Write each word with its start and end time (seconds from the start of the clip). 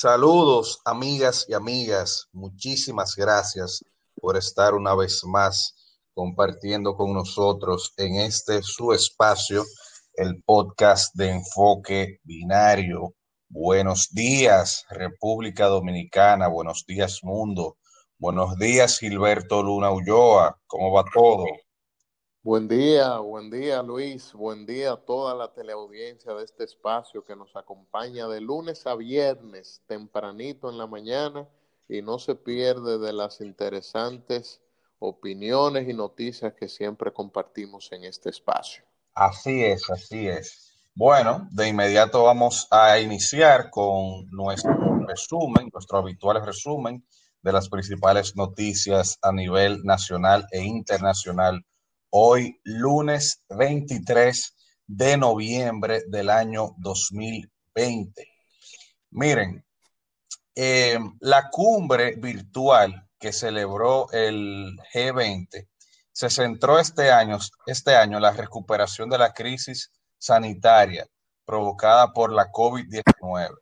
Saludos, 0.00 0.80
amigas 0.84 1.44
y 1.48 1.54
amigas. 1.54 2.28
Muchísimas 2.30 3.16
gracias 3.16 3.84
por 4.14 4.36
estar 4.36 4.74
una 4.74 4.94
vez 4.94 5.24
más 5.24 5.74
compartiendo 6.14 6.94
con 6.94 7.12
nosotros 7.12 7.94
en 7.96 8.14
este 8.14 8.62
su 8.62 8.92
espacio, 8.92 9.64
el 10.14 10.40
podcast 10.44 11.12
de 11.16 11.30
enfoque 11.30 12.20
binario. 12.22 13.12
Buenos 13.48 14.10
días, 14.12 14.84
República 14.88 15.66
Dominicana. 15.66 16.46
Buenos 16.46 16.84
días, 16.86 17.18
mundo. 17.24 17.76
Buenos 18.18 18.56
días, 18.56 19.00
Gilberto 19.00 19.64
Luna 19.64 19.90
Ulloa. 19.90 20.60
¿Cómo 20.68 20.92
va 20.92 21.02
todo? 21.12 21.44
Buen 22.48 22.66
día, 22.66 23.18
buen 23.18 23.50
día 23.50 23.82
Luis, 23.82 24.32
buen 24.32 24.64
día 24.64 24.92
a 24.92 24.96
toda 24.96 25.34
la 25.34 25.52
teleaudiencia 25.52 26.32
de 26.32 26.44
este 26.44 26.64
espacio 26.64 27.22
que 27.22 27.36
nos 27.36 27.54
acompaña 27.54 28.26
de 28.26 28.40
lunes 28.40 28.86
a 28.86 28.94
viernes, 28.94 29.82
tempranito 29.86 30.70
en 30.70 30.78
la 30.78 30.86
mañana 30.86 31.46
y 31.90 32.00
no 32.00 32.18
se 32.18 32.34
pierde 32.34 32.96
de 32.96 33.12
las 33.12 33.42
interesantes 33.42 34.62
opiniones 34.98 35.90
y 35.90 35.92
noticias 35.92 36.54
que 36.54 36.70
siempre 36.70 37.12
compartimos 37.12 37.92
en 37.92 38.04
este 38.04 38.30
espacio. 38.30 38.82
Así 39.12 39.62
es, 39.62 39.90
así 39.90 40.26
es. 40.26 40.72
Bueno, 40.94 41.46
de 41.50 41.68
inmediato 41.68 42.24
vamos 42.24 42.66
a 42.70 42.98
iniciar 42.98 43.68
con 43.68 44.26
nuestro 44.30 45.04
resumen, 45.06 45.68
nuestro 45.70 45.98
habitual 45.98 46.42
resumen 46.42 47.04
de 47.42 47.52
las 47.52 47.68
principales 47.68 48.34
noticias 48.36 49.18
a 49.20 49.32
nivel 49.32 49.84
nacional 49.84 50.46
e 50.50 50.62
internacional 50.62 51.62
hoy 52.10 52.60
lunes 52.64 53.42
23 53.50 54.56
de 54.86 55.16
noviembre 55.16 56.02
del 56.08 56.30
año 56.30 56.74
2020. 56.78 58.26
Miren, 59.10 59.64
eh, 60.54 60.98
la 61.20 61.50
cumbre 61.50 62.16
virtual 62.16 63.08
que 63.18 63.32
celebró 63.32 64.10
el 64.12 64.76
G20 64.92 65.68
se 66.12 66.30
centró 66.30 66.80
este 66.80 67.12
año, 67.12 67.38
este 67.66 67.94
año 67.94 68.16
en 68.16 68.22
la 68.22 68.32
recuperación 68.32 69.08
de 69.08 69.18
la 69.18 69.32
crisis 69.32 69.92
sanitaria 70.18 71.06
provocada 71.44 72.12
por 72.12 72.32
la 72.32 72.50
COVID-19. 72.50 73.56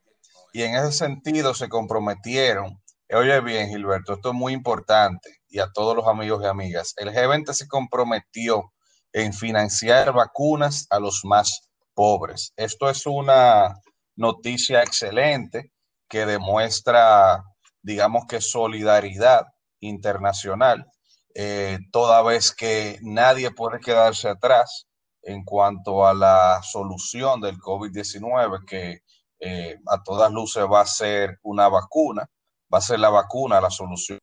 Y 0.53 0.63
en 0.63 0.75
ese 0.75 0.93
sentido 0.93 1.53
se 1.53 1.69
comprometieron, 1.69 2.83
oye 3.13 3.41
bien 3.41 3.69
Gilberto, 3.69 4.15
esto 4.15 4.31
es 4.31 4.35
muy 4.35 4.53
importante, 4.53 5.41
y 5.49 5.61
a 5.61 5.71
todos 5.73 5.97
los 5.97 6.07
amigos 6.07 6.43
y 6.43 6.47
amigas. 6.47 6.95
El 6.97 7.11
G20 7.11 7.53
se 7.53 7.69
comprometió 7.69 8.73
en 9.13 9.33
financiar 9.33 10.13
vacunas 10.13 10.87
a 10.91 10.99
los 10.99 11.25
más 11.25 11.71
pobres. 11.95 12.53
Esto 12.57 12.91
es 12.91 13.07
una 13.07 13.81
noticia 14.17 14.83
excelente 14.83 15.73
que 16.09 16.27
demuestra, 16.27 17.43
digamos 17.83 18.27
que 18.27 18.41
solidaridad 18.41 19.47
internacional, 19.81 20.87
eh, 21.35 21.79
toda 21.93 22.23
vez 22.23 22.53
que 22.53 22.99
nadie 23.03 23.51
puede 23.51 23.79
quedarse 23.81 24.29
atrás 24.29 24.87
en 25.23 25.45
cuanto 25.45 26.07
a 26.07 26.15
la 26.15 26.61
solución 26.63 27.41
del 27.41 27.59
COVID-19, 27.59 28.65
que 28.67 29.01
eh, 29.41 29.77
a 29.87 30.03
todas 30.03 30.33
luces 30.33 30.65
va 30.65 30.81
a 30.81 30.87
ser 30.87 31.39
una 31.43 31.69
vacuna, 31.69 32.29
va 32.73 32.79
a 32.79 32.81
ser 32.81 32.99
la 33.01 33.11
vacuna 33.11 33.61
la 33.61 33.71
solución 33.71 34.19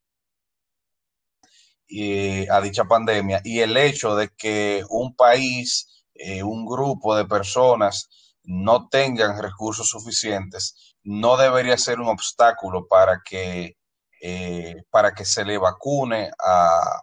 a 2.49 2.61
dicha 2.61 2.85
pandemia 2.85 3.41
y 3.43 3.59
el 3.59 3.77
hecho 3.77 4.15
de 4.15 4.29
que 4.29 4.83
un 4.89 5.15
país, 5.15 6.03
eh, 6.15 6.43
un 6.43 6.65
grupo 6.65 7.15
de 7.15 7.25
personas 7.25 8.09
no 8.43 8.87
tengan 8.89 9.41
recursos 9.41 9.89
suficientes, 9.89 10.95
no 11.03 11.37
debería 11.37 11.77
ser 11.77 11.99
un 11.99 12.07
obstáculo 12.07 12.87
para 12.87 13.21
que, 13.23 13.77
eh, 14.21 14.83
para 14.89 15.13
que 15.13 15.25
se 15.25 15.45
le 15.45 15.57
vacune 15.57 16.31
a, 16.39 17.01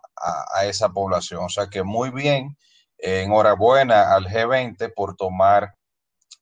a, 0.55 0.65
esa 0.65 0.89
población. 0.91 1.45
O 1.45 1.49
sea 1.49 1.69
que 1.69 1.83
muy 1.83 2.11
bien, 2.11 2.57
enhorabuena 2.99 4.15
al 4.15 4.27
G20 4.27 4.93
por 4.95 5.17
tomar 5.17 5.75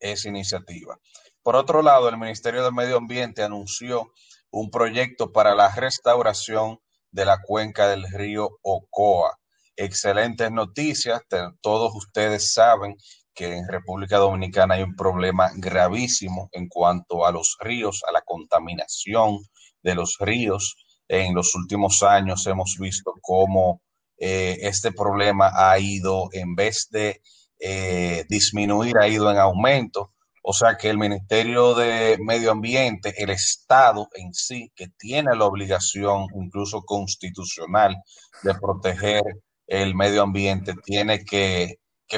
esa 0.01 0.29
iniciativa. 0.29 0.99
Por 1.43 1.57
otro 1.57 1.83
lado, 1.83 2.09
el 2.09 2.19
Ministerio 2.19 2.65
del 2.65 2.75
Medio 2.75 2.97
Ambiente 2.97 3.43
anunció 3.43 4.13
un 4.51 4.71
proyecto 4.71 5.33
para 5.33 5.55
la 5.55 5.75
restauración 5.75 6.79
de 7.11 7.25
la 7.25 7.39
cuenca 7.43 7.89
del 7.89 8.05
río 8.11 8.59
Ocoa. 8.63 9.39
Excelentes 9.77 10.51
noticias. 10.51 11.23
Todos 11.61 11.95
ustedes 11.95 12.53
saben 12.53 12.97
que 13.35 13.57
en 13.57 13.69
República 13.69 14.19
Dominicana 14.19 14.75
hay 14.75 14.83
un 14.83 14.97
problema 14.97 15.51
gravísimo 15.55 16.49
en 16.53 16.69
cuanto 16.69 17.25
a 17.25 17.31
los 17.31 17.57
ríos, 17.61 18.03
a 18.09 18.13
la 18.13 18.23
contaminación 18.23 19.39
de 19.83 19.95
los 19.95 20.17
ríos. 20.19 20.77
En 21.07 21.35
los 21.35 21.55
últimos 21.55 22.03
años 22.03 22.47
hemos 22.47 22.77
visto 22.81 23.15
cómo 23.23 23.81
eh, 24.19 24.59
este 24.63 24.91
problema 24.91 25.53
ha 25.55 25.79
ido, 25.79 26.29
en 26.33 26.57
vez 26.57 26.89
de 26.91 27.23
eh, 27.61 28.25
disminuir, 28.29 28.99
ha 28.99 29.09
ido 29.09 29.31
en 29.31 29.39
aumento. 29.39 30.13
O 30.51 30.55
sea 30.55 30.79
que 30.79 30.89
el 30.89 30.97
Ministerio 30.97 31.75
de 31.75 32.17
Medio 32.25 32.53
Ambiente, 32.53 33.13
el 33.23 33.29
Estado 33.29 34.09
en 34.15 34.33
sí, 34.33 34.73
que 34.75 34.89
tiene 34.89 35.37
la 35.37 35.45
obligación 35.45 36.25
incluso 36.35 36.81
constitucional 36.87 37.95
de 38.43 38.55
proteger 38.55 39.23
el 39.67 39.95
medio 39.95 40.23
ambiente, 40.23 40.73
tiene 40.83 41.23
que, 41.23 41.77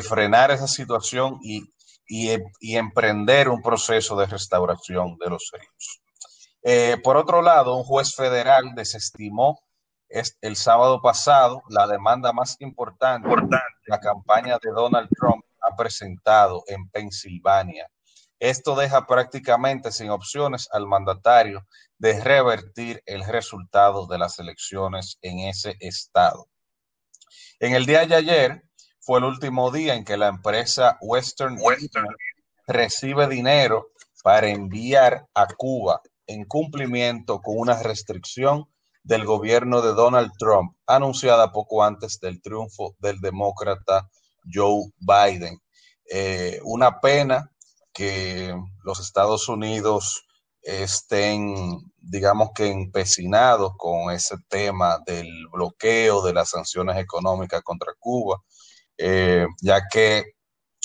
frenar 0.09 0.53
esa 0.53 0.69
situación 0.69 1.41
y, 1.43 1.73
emprender 2.77 3.49
un 3.49 3.63
proceso 3.63 4.15
de 4.15 4.27
restauración 4.27 5.17
de 5.19 5.29
los 5.29 5.51
ríos. 5.53 6.01
Eh, 6.63 6.99
por 7.03 7.17
otro 7.17 7.43
lado, 7.43 7.75
un 7.75 7.83
juez 7.83 8.15
federal 8.15 8.77
desestimó 8.77 9.59
el 10.09 10.55
sábado 10.55 11.03
pasado 11.03 11.65
la 11.69 11.89
demanda 11.89 12.33
más 12.33 12.55
importante, 12.61 13.27
importante. 13.27 13.65
la 13.89 13.99
campaña 13.99 14.57
de 14.63 14.71
Donald 14.71 15.09
Trump 15.19 15.45
ha 15.63 15.75
presentado 15.75 16.63
en 16.69 16.89
Pensilvania 16.91 17.91
esto 18.41 18.75
deja 18.75 19.07
prácticamente 19.07 19.93
sin 19.93 20.11
opciones 20.11 20.69
al 20.73 20.87
mandatario 20.87 21.67
de 21.99 22.19
revertir 22.21 23.03
el 23.05 23.25
resultado 23.25 24.07
de 24.07 24.19
las 24.19 24.39
elecciones 24.39 25.19
en 25.21 25.41
ese 25.41 25.77
estado. 25.79 26.49
En 27.61 27.75
el 27.75 27.85
día 27.85 28.07
de 28.07 28.15
ayer 28.15 28.63
fue 29.01 29.19
el 29.19 29.25
último 29.25 29.71
día 29.71 29.95
en 29.95 30.05
que 30.05 30.17
la 30.17 30.29
empresa 30.29 30.97
Western, 31.03 31.59
Western 31.61 32.09
recibe 32.67 33.29
dinero 33.29 33.91
para 34.23 34.49
enviar 34.49 35.27
a 35.35 35.47
Cuba 35.47 36.01
en 36.27 36.45
cumplimiento 36.45 37.41
con 37.41 37.59
una 37.59 37.83
restricción 37.83 38.67
del 39.03 39.25
gobierno 39.25 39.83
de 39.83 39.93
Donald 39.93 40.33
Trump 40.39 40.75
anunciada 40.87 41.53
poco 41.53 41.85
antes 41.85 42.19
del 42.21 42.41
triunfo 42.41 42.97
del 42.99 43.21
demócrata 43.21 44.09
Joe 44.51 44.91
Biden. 44.99 45.61
Eh, 46.11 46.61
una 46.65 47.01
pena 47.01 47.50
que 47.93 48.55
los 48.85 49.01
Estados 49.01 49.49
Unidos 49.49 50.27
estén, 50.63 51.55
digamos 51.99 52.51
que 52.55 52.69
empecinados 52.69 53.73
con 53.77 54.11
ese 54.11 54.37
tema 54.49 54.99
del 55.07 55.29
bloqueo 55.53 56.23
de 56.23 56.35
las 56.35 56.51
sanciones 56.51 56.99
económicas 56.99 57.63
contra 57.63 57.93
Cuba, 57.99 58.43
eh, 58.99 59.47
ya 59.63 59.89
que 59.91 60.25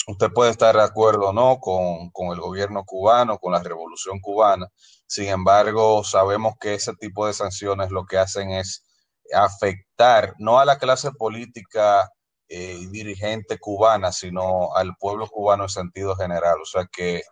usted 0.08 0.30
puede 0.32 0.50
estar 0.52 0.76
de 0.76 0.82
acuerdo 0.82 1.28
o 1.28 1.32
no 1.32 1.58
con, 1.60 2.10
con, 2.10 2.28
el 2.32 2.40
gobierno 2.40 2.84
cubano, 2.84 3.38
con 3.38 3.52
la 3.52 3.62
revolución 3.62 4.20
cubana, 4.20 4.68
sin 5.06 5.26
embargo, 5.28 6.02
sabemos 6.04 6.54
que 6.60 6.74
ese 6.74 6.94
tipo 6.94 7.26
de 7.26 7.32
sanciones 7.32 7.90
lo 7.90 8.06
que 8.06 8.18
hacen 8.18 8.50
es 8.50 8.84
afectar 9.32 10.34
no 10.38 10.58
a 10.58 10.64
la 10.64 10.78
clase 10.78 11.12
política 11.12 12.08
eh, 12.48 12.86
dirigente 12.90 13.58
cubana, 13.58 14.12
sino 14.12 14.72
al 14.76 14.96
pueblo 14.98 15.26
cubano 15.26 15.64
en 15.64 15.68
sentido 15.68 16.14
general. 16.14 16.60
O 16.62 16.64
sea 16.64 16.86
que 16.86 17.22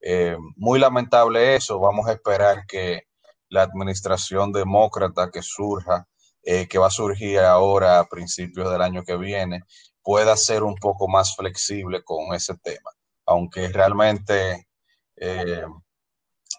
eh, 0.00 0.36
muy 0.56 0.80
lamentable 0.80 1.54
eso. 1.54 1.78
Vamos 1.78 2.08
a 2.08 2.12
esperar 2.12 2.66
que 2.66 3.04
la 3.48 3.62
administración 3.62 4.52
demócrata 4.52 5.30
que 5.30 5.42
surja, 5.42 6.08
eh, 6.42 6.66
que 6.68 6.78
va 6.78 6.88
a 6.88 6.90
surgir 6.90 7.38
ahora 7.40 8.00
a 8.00 8.08
principios 8.08 8.70
del 8.70 8.82
año 8.82 9.04
que 9.04 9.16
viene, 9.16 9.62
pueda 10.02 10.36
ser 10.36 10.64
un 10.64 10.74
poco 10.74 11.06
más 11.08 11.36
flexible 11.36 12.02
con 12.02 12.34
ese 12.34 12.56
tema. 12.58 12.90
Aunque 13.26 13.68
realmente 13.68 14.66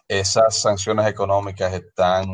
esas 0.08 0.60
sanciones 0.60 1.06
económicas 1.06 1.74
están 1.74 2.26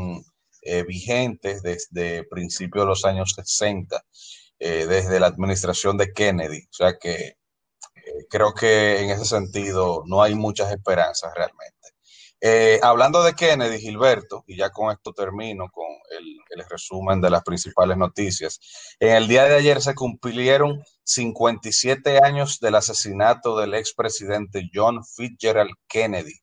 vigentes 0.86 1.62
desde 1.62 2.24
principios 2.24 2.84
de 2.84 2.88
los 2.88 3.04
años 3.04 3.34
60 3.34 4.02
eh, 4.64 4.86
desde 4.86 5.18
la 5.18 5.26
administración 5.26 5.96
de 5.96 6.12
Kennedy. 6.12 6.68
O 6.70 6.72
sea 6.72 6.96
que 6.96 7.16
eh, 7.16 8.26
creo 8.30 8.54
que 8.54 9.00
en 9.00 9.10
ese 9.10 9.24
sentido 9.24 10.04
no 10.06 10.22
hay 10.22 10.36
muchas 10.36 10.70
esperanzas 10.70 11.34
realmente. 11.34 11.74
Eh, 12.40 12.78
hablando 12.80 13.24
de 13.24 13.34
Kennedy, 13.34 13.80
Gilberto, 13.80 14.44
y 14.46 14.56
ya 14.56 14.70
con 14.70 14.92
esto 14.92 15.12
termino 15.12 15.68
con 15.72 15.88
el, 16.16 16.64
resumen 16.70 17.20
de 17.20 17.30
las 17.30 17.42
principales 17.42 17.96
noticias. 17.96 18.60
En 19.00 19.16
el 19.16 19.26
día 19.26 19.46
de 19.46 19.56
ayer 19.56 19.82
se 19.82 19.96
cumplieron 19.96 20.80
57 21.02 22.20
años 22.22 22.60
del 22.60 22.76
asesinato 22.76 23.58
del 23.58 23.74
expresidente 23.74 24.70
John 24.72 25.04
Fitzgerald 25.04 25.72
Kennedy. 25.88 26.38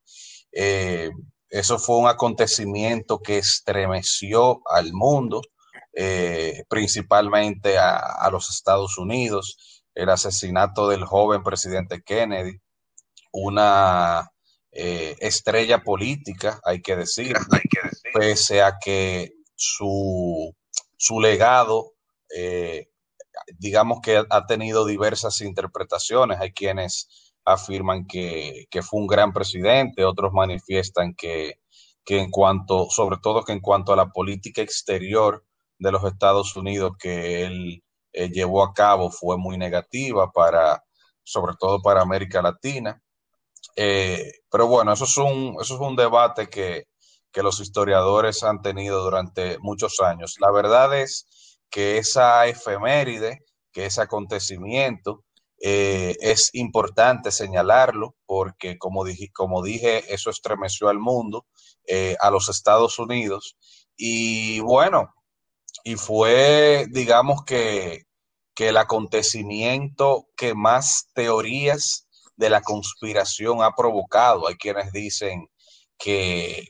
eso 0.51 1.80
fue 1.80 1.98
un 1.98 2.10
acontecimiento 2.10 3.19
que 3.19 3.38
estremeció 3.38 4.62
al 4.66 4.92
mundo, 4.92 5.42
eh, 6.01 6.63
principalmente 6.69 7.78
a, 7.78 8.30
los 8.31 8.50
Estados 8.50 8.98
Unidos, 8.98 9.84
el 9.94 10.07
asesinato 10.07 10.88
del 10.88 11.04
joven 11.04 11.44
presidente 11.44 12.01
Kennedy, 12.01 12.57
una 13.34 14.31
eh, 14.72 15.18
estrella 15.19 15.84
política, 15.84 16.62
hay 16.63 16.81
que 16.81 16.96
decir, 16.96 17.34
pese 18.13 18.62
a 18.62 18.78
que 18.80 19.34
su, 19.56 20.56
su 20.96 21.19
legado, 21.19 21.92
eh, 22.34 22.88
digamos 23.57 24.00
que 24.02 24.24
ha 24.30 24.45
tenido 24.45 24.86
diversas 24.86 25.42
interpretaciones, 25.42 26.40
hay 26.40 26.54
quienes 26.54 27.34
afirman 27.44 28.07
que, 28.07 28.69
fue 28.84 29.02
un 29.02 29.07
gran 29.07 29.34
presidente, 29.34 30.06
otros 30.06 30.31
manifiestan 30.31 31.13
que, 31.13 31.60
en 32.06 32.31
cuanto, 32.31 32.88
sobre 32.90 33.18
todo 33.22 33.44
que 33.44 33.52
en 33.52 33.60
cuanto 33.60 33.92
a 33.92 33.98
la 33.98 34.07
política 34.12 34.62
exterior 34.62 35.44
de 35.80 35.92
los 35.92 36.04
Estados 36.04 36.56
Unidos 36.56 36.92
que 37.00 37.46
él 37.46 37.84
eh, 38.12 38.30
llevó 38.30 38.64
a 38.64 38.74
cabo 38.74 39.10
fue 39.10 39.38
muy 39.38 39.58
negativa 39.58 40.31
para, 40.31 40.84
sobre 41.24 41.54
todo 41.60 41.81
para 41.81 42.02
América 42.02 42.42
Latina. 42.42 43.02
Eh, 43.76 44.31
pero 44.52 44.68
bueno, 44.68 44.94
eso 44.94 45.06
es 45.06 45.18
un, 45.18 45.56
eso 45.62 45.76
es 45.76 45.80
un 45.80 45.96
debate 45.96 46.50
que, 46.50 46.86
que 47.31 47.44
los 47.44 47.60
historiadores 47.62 48.44
han 48.44 48.62
tenido 48.62 49.02
durante 49.04 49.58
muchos 49.60 50.00
años. 50.02 50.36
La 50.40 50.52
verdad 50.52 51.00
es 51.00 51.58
que 51.70 51.98
esa 51.98 52.46
efeméride, 52.48 53.40
que 53.72 53.86
ese 53.86 54.02
acontecimiento, 54.02 55.24
eh, 55.62 56.16
es 56.22 56.50
importante 56.54 57.31
señalarlo 57.31 58.16
porque, 58.26 58.78
como 58.78 59.06
dije, 59.06 59.30
como 59.34 59.62
dije, 59.62 60.14
eso 60.14 60.30
estremeció 60.30 60.90
al 60.90 61.00
mundo, 61.00 61.46
a 62.20 62.30
los 62.30 62.50
Estados 62.50 63.00
Unidos. 63.00 63.58
Y 63.98 64.60
bueno, 64.60 65.12
y 65.84 65.96
fue, 65.96 66.88
digamos 66.92 67.44
que, 67.46 68.04
que 68.56 68.70
el 68.70 68.78
acontecimiento 68.78 70.28
que 70.36 70.54
más 70.54 71.10
teorías 71.14 72.08
de 72.36 72.50
la 72.50 72.62
conspiración 72.62 73.64
ha 73.64 73.72
provocado. 73.76 74.48
Hay 74.48 74.56
quienes 74.56 74.92
dicen 74.92 75.48
que, 75.98 76.66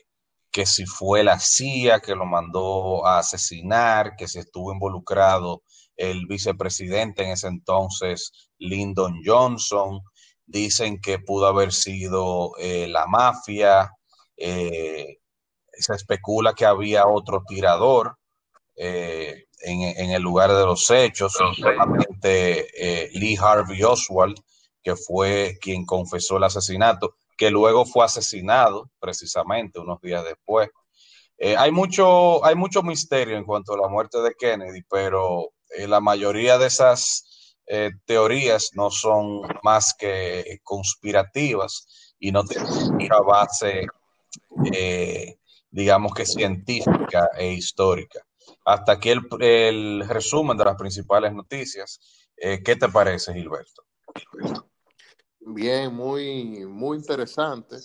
que 0.51 0.65
si 0.65 0.85
fue 0.85 1.23
la 1.23 1.39
CIA 1.39 2.00
que 2.00 2.15
lo 2.15 2.25
mandó 2.25 3.06
a 3.06 3.19
asesinar, 3.19 4.15
que 4.17 4.27
si 4.27 4.39
estuvo 4.39 4.73
involucrado 4.73 5.63
el 5.95 6.27
vicepresidente 6.27 7.23
en 7.23 7.31
ese 7.31 7.47
entonces, 7.47 8.31
Lyndon 8.59 9.21
Johnson. 9.25 10.01
Dicen 10.45 11.00
que 11.01 11.19
pudo 11.19 11.47
haber 11.47 11.73
sido 11.73 12.51
eh, 12.57 12.88
la 12.88 13.07
mafia. 13.07 13.91
Eh, 14.38 15.17
se 15.73 15.94
especula 15.95 16.53
que 16.53 16.65
había 16.65 17.07
otro 17.07 17.44
tirador 17.47 18.19
eh, 18.79 19.45
en, 19.61 20.09
el 20.11 20.21
lugar 20.21 20.51
de 20.51 20.65
los 20.65 20.89
hechos, 20.89 21.33
solamente 21.33 23.09
Lee 23.13 23.37
Harvey 23.39 23.83
Oswald, 23.83 24.37
que 24.81 24.95
fue 24.95 25.57
quien 25.61 25.85
confesó 25.85 26.37
el 26.37 26.45
asesinato, 26.45 27.15
que 27.37 27.51
luego 27.51 27.85
fue 27.85 28.05
asesinado 28.05 28.89
precisamente 28.99 29.79
unos 29.79 29.99
días 30.01 30.23
después. 30.23 30.69
hay, 31.57 31.71
mucho, 31.71 32.43
hay 32.45 32.55
mucho 32.55 32.81
misterio 32.81 33.37
en 33.37 33.43
cuanto 33.43 33.73
a 33.73 33.81
la 33.81 33.89
muerte 33.89 34.21
de 34.21 34.33
Kennedy, 34.33 34.81
pero 34.89 35.51
eh, 35.69 35.87
la 35.87 35.99
mayoría 35.99 36.57
de 36.57 36.67
esas 36.67 37.55
eh, 37.67 37.91
teorías 38.05 38.71
no 38.73 38.89
son 38.89 39.41
más 39.63 39.93
que 39.97 40.59
conspirativas 40.63 42.15
y 42.19 42.31
no 42.31 42.43
tienen 42.43 42.71
mucha 42.91 43.19
base, 43.19 43.85
eh, 44.73 45.37
digamos 45.69 46.13
que 46.13 46.25
científica 46.25 47.29
e 47.37 47.51
histórica. 47.53 48.19
Hasta 48.65 48.93
aquí 48.93 49.09
el, 49.09 50.07
resumen 50.07 50.57
de 50.57 50.65
las 50.65 50.75
principales 50.75 51.33
noticias. 51.33 51.99
¿Qué 52.35 52.75
te 52.75 52.87
parece, 52.87 53.33
Gilberto? 53.33 53.83
Bien, 55.39 55.93
muy, 55.93 56.65
muy 56.65 56.97
interesante. 56.97 57.77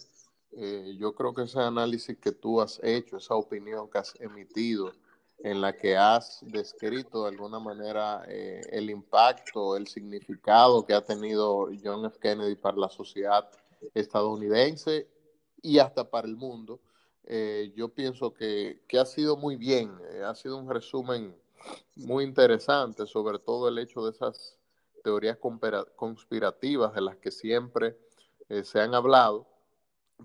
yo 0.96 1.14
creo 1.14 1.34
que 1.34 1.42
ese 1.42 1.60
análisis 1.60 2.16
que 2.18 2.32
tú 2.32 2.60
has 2.60 2.78
hecho, 2.82 3.16
esa 3.16 3.34
opinión 3.34 3.90
que 3.90 3.98
has 3.98 4.14
emitido, 4.20 4.92
en 5.44 5.60
la 5.60 5.76
que 5.76 5.96
has 5.96 6.40
descrito 6.42 7.24
de 7.24 7.30
alguna 7.30 7.58
manera 7.58 8.24
eh, 8.28 8.62
el 8.70 8.88
impacto, 8.88 9.76
el 9.76 9.86
significado 9.86 10.86
que 10.86 10.94
ha 10.94 11.02
tenido 11.02 11.68
John 11.82 12.06
F. 12.06 12.18
Kennedy 12.18 12.54
para 12.54 12.78
la 12.78 12.88
sociedad 12.88 13.48
estadounidense 13.92 15.06
y 15.60 15.78
hasta 15.78 16.08
para 16.08 16.26
el 16.26 16.36
mundo. 16.36 16.80
Eh, 17.26 17.72
yo 17.74 17.88
pienso 17.88 18.34
que, 18.34 18.80
ha 19.00 19.04
sido 19.06 19.36
muy 19.36 19.56
bien, 19.56 19.98
eh, 20.10 20.22
ha 20.24 20.34
sido 20.34 20.58
un 20.58 20.68
resumen 20.68 21.34
muy 21.96 22.24
interesante, 22.24 23.06
sobre 23.06 23.38
todo 23.38 23.68
el 23.68 23.78
hecho 23.78 24.04
de 24.04 24.10
esas 24.10 24.58
teorías 25.02 25.38
conspirativas 25.96 26.94
de 26.94 27.00
las 27.00 27.16
que 27.16 27.30
siempre 27.30 27.96
se 28.62 28.80
han 28.80 28.94
hablado 28.94 29.46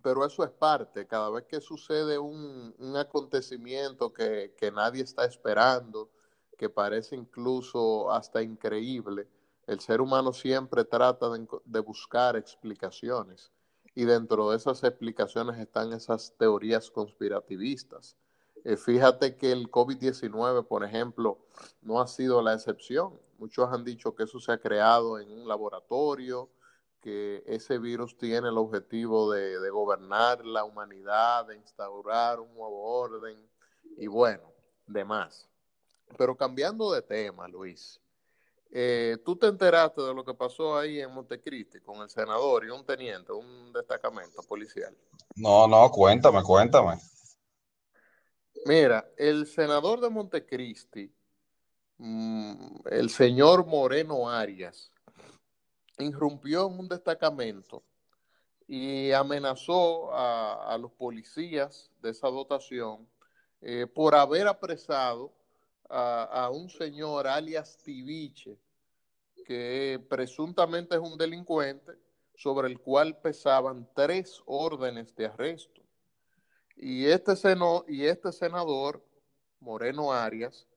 pero 0.01 0.25
eso 0.25 0.43
es 0.43 0.51
parte. 0.51 1.07
Cada 1.07 1.29
vez 1.29 1.45
que 1.45 1.61
sucede 1.61 2.17
un, 2.17 2.73
acontecimiento 2.95 4.13
que, 4.13 4.53
nadie 4.73 5.03
está 5.03 5.25
esperando, 5.25 6.09
que 6.57 6.69
parece 6.69 7.15
incluso 7.15 8.11
hasta 8.11 8.41
increíble, 8.41 9.27
el 9.67 9.79
ser 9.79 10.01
humano 10.01 10.33
siempre 10.33 10.83
trata 10.83 11.29
de, 11.29 11.79
buscar 11.79 12.35
explicaciones. 12.35 13.51
Y 13.99 14.05
dentro 14.05 14.49
de 14.49 14.55
esas 14.55 14.81
explicaciones 14.85 15.59
están 15.59 15.91
esas 15.91 16.33
teorías 16.37 16.89
conspirativistas. 16.89 18.15
Eh, 18.63 18.77
fíjate 18.77 19.35
que 19.35 19.51
el 19.51 19.69
COVID-19, 19.69 20.65
por 20.65 20.85
ejemplo, 20.85 21.37
no 21.81 21.99
ha 21.99 22.07
sido 22.07 22.41
la 22.41 22.53
excepción. 22.53 23.19
Muchos 23.39 23.67
han 23.73 23.83
dicho 23.83 24.15
que 24.15 24.23
eso 24.23 24.39
se 24.39 24.53
ha 24.53 24.57
creado 24.57 25.19
en 25.19 25.29
un 25.29 25.45
laboratorio, 25.45 26.49
que 27.01 27.43
ese 27.45 27.77
virus 27.77 28.17
tiene 28.17 28.47
el 28.47 28.57
objetivo 28.57 29.33
de, 29.33 29.69
gobernar 29.69 30.45
la 30.45 30.63
humanidad, 30.63 31.47
de 31.47 31.57
instaurar 31.57 32.39
un 32.39 32.53
nuevo 32.53 32.81
orden 33.01 33.37
y 33.97 34.07
bueno, 34.07 34.53
demás. 34.87 35.49
Pero 36.17 36.37
cambiando 36.37 36.89
de 36.93 37.01
tema, 37.01 37.49
Luis, 37.49 37.99
eh, 38.71 39.17
¿tú 39.25 39.35
te 39.35 39.47
enteraste 39.47 40.01
de 40.01 40.13
lo 40.13 40.23
que 40.23 40.33
pasó 40.33 40.77
ahí 40.77 40.99
en 40.99 41.11
Montecristi 41.11 41.79
con 41.79 42.01
el 42.01 42.09
senador 42.09 42.65
y 42.65 42.69
un 42.69 42.85
teniente, 42.85 43.31
un 43.31 43.73
destacamento 43.73 44.41
policial? 44.43 44.95
No, 45.35 45.67
no, 45.67 45.89
cuéntame, 45.89 46.43
cuéntame. 46.43 46.99
Mira, 48.65 49.09
el 49.17 49.47
senador 49.47 50.01
de 50.01 50.09
Montecristi, 50.09 51.11
mm, 51.97 52.81
el 52.91 53.09
señor 53.09 53.65
Moreno 53.65 54.29
Arias, 54.29 54.91
irrumpió 55.97 56.67
en 56.67 56.79
un 56.79 56.87
destacamento 56.87 57.83
y 58.67 59.11
amenazó 59.11 60.13
a, 60.13 60.77
los 60.79 60.91
policías 60.91 61.89
de 62.01 62.11
esa 62.11 62.27
dotación 62.27 63.09
eh, 63.61 63.87
por 63.87 64.13
haber 64.13 64.47
apresado 64.47 65.33
a, 65.89 66.49
un 66.51 66.69
señor 66.69 67.27
alias 67.27 67.77
Tibiche, 67.83 68.57
que 69.45 70.03
presuntamente 70.09 70.95
es 70.95 71.01
un 71.01 71.17
delincuente 71.17 71.93
sobre 72.35 72.67
el 72.67 72.79
cual 72.79 73.17
pesaban 73.19 73.89
tres 73.95 74.41
órdenes 74.45 75.15
de 75.15 75.25
arresto. 75.25 75.81
Y 76.75 77.05
este, 77.05 77.35
seno, 77.35 77.83
y 77.87 78.05
este 78.05 78.31
senador, 78.31 79.03
Moreno 79.59 80.13
Arias, 80.13 80.67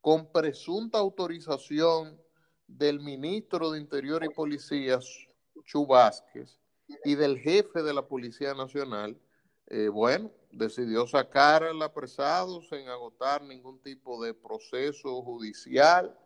con 0.00 0.30
presunta 0.30 0.98
autorización 0.98 2.20
del 2.66 3.00
ministro 3.00 3.70
de 3.72 3.80
Interior 3.80 4.22
y 4.24 4.28
Policía, 4.28 5.00
Chu 5.64 5.88
y 7.04 7.14
del 7.14 7.38
jefe 7.38 7.82
de 7.82 7.92
la 7.92 8.06
Policía 8.06 8.54
Nacional, 8.54 9.18
eh, 9.70 9.88
bueno, 9.88 10.30
decidió 10.50 11.06
sacar 11.06 11.62
al 11.62 11.80
apresado 11.82 12.62
sin 12.62 12.88
agotar 12.88 13.42
ningún 13.42 13.80
tipo 13.80 14.22
de 14.22 14.34
proceso 14.34 15.22
judicial. 15.22 16.18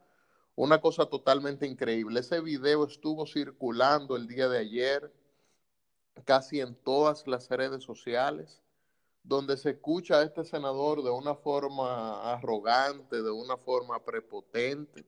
Una 0.55 0.81
cosa 0.81 1.07
totalmente 1.07 1.67
increíble. 1.67 2.21
Ese 2.21 2.41
video 2.41 2.85
estuvo 2.85 3.27
circulando 3.27 4.17
el 4.17 4.27
día 4.29 4.49
de 4.49 4.59
ayer 4.59 5.13
casi 6.25 6.61
en 6.61 6.75
todas 6.75 7.27
las 7.27 7.49
redes 7.49 7.83
sociales, 7.83 8.63
donde 9.23 9.57
se 9.57 9.71
escucha 9.71 10.19
a 10.19 10.23
este 10.23 10.45
senador 10.45 11.03
de 11.03 11.11
una 11.11 11.35
forma 11.35 12.33
arrogante, 12.33 13.23
de 13.23 13.31
una 13.31 13.57
forma 13.57 14.05
prepotente, 14.05 15.07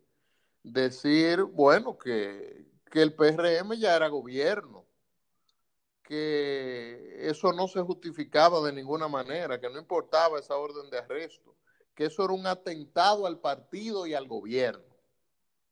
decir, 0.62 1.42
bueno, 1.42 1.98
que, 1.98 2.72
el 2.92 3.12
PRM 3.12 3.72
ya 3.76 3.96
era 3.96 4.06
gobierno, 4.06 4.86
que 6.04 7.16
eso 7.18 7.52
no 7.52 7.66
se 7.66 7.80
justificaba 7.80 8.60
de 8.60 8.72
ninguna 8.72 9.08
manera, 9.08 9.58
que 9.58 9.70
no 9.70 9.78
importaba 9.78 10.38
esa 10.38 10.56
orden 10.56 10.90
de 10.90 10.98
arresto, 10.98 11.56
que 11.94 12.04
eso 12.04 12.24
era 12.24 12.34
un 12.34 12.46
atentado 12.46 13.26
al 13.26 13.38
partido 13.38 14.06
y 14.06 14.14
al 14.14 14.28
gobierno. 14.28 14.84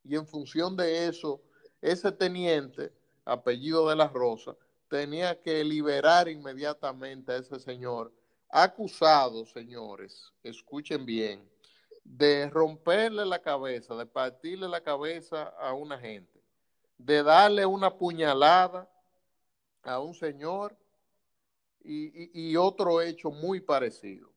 Y 0.05 0.17
en 0.17 0.27
función 0.27 0.77
de 0.77 1.07
eso, 1.07 1.43
ese 1.81 2.11
teniente, 2.11 2.93
apellido 3.25 3.89
de 3.89 3.97
la 3.97 4.09
Rosa, 4.09 4.57
tenía 4.89 5.41
que 5.41 5.63
liberar 5.65 6.29
inmediatamente 6.29 7.33
a 7.33 7.37
ese 7.37 7.61
señor 7.61 8.13
acusado, 8.49 9.47
señores, 9.47 10.33
escuchen 10.43 11.07
bien, 11.07 11.49
de 12.05 12.51
romperle 12.51 13.25
la 13.25 13.41
cabeza, 13.41 13.95
de 13.95 14.07
partirle 14.07 14.69
la 14.69 14.83
cabeza 14.83 15.55
a 15.59 15.73
una 15.73 15.99
gente, 15.99 16.43
de 16.99 17.23
darle 17.23 17.65
una 17.65 17.97
puñalada 17.97 18.89
a 19.83 19.99
un 19.99 20.15
señor 20.15 20.77
y, 21.85 22.57
otro 22.57 23.01
hecho 23.01 23.31
muy 23.31 23.61
parecido. 23.61 24.29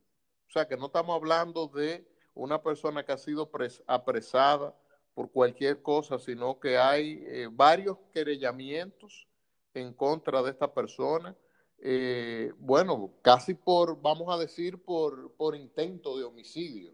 O 0.48 0.52
sea 0.52 0.68
que 0.68 0.78
no 0.78 0.88
estamos 0.88 1.16
hablando 1.16 1.68
de 1.68 2.08
una 2.34 2.62
persona 2.62 3.06
que 3.06 3.12
ha 3.12 3.18
sido 3.18 3.50
apresada 3.88 4.76
por 5.14 5.32
cualquier 5.32 5.82
cosa, 5.82 6.18
sino 6.18 6.60
que 6.60 6.78
hay 6.78 7.24
eh, 7.28 7.48
varios 7.52 7.98
querellamientos 8.14 9.28
en 9.74 9.94
contra 9.94 10.42
de 10.42 10.52
esta 10.52 10.74
persona. 10.74 11.36
Eh, 11.78 12.52
bueno, 12.58 13.14
casi 13.22 13.54
por, 13.54 14.02
vamos 14.02 14.34
a 14.34 14.40
decir, 14.40 14.84
por, 14.84 15.34
por 15.34 15.56
intento 15.56 16.18
de 16.18 16.24
homicidio. 16.24 16.94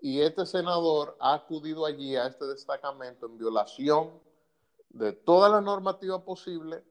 Y 0.00 0.20
este 0.20 0.46
senador 0.46 1.16
ha 1.20 1.34
acudido 1.34 1.86
allí 1.86 2.16
a 2.16 2.26
este 2.26 2.46
destacamento 2.46 3.26
en 3.26 3.38
violación 3.38 4.20
de 4.90 5.12
toda 5.12 5.48
la 5.48 5.60
normativa 5.60 6.24
posible 6.24 6.82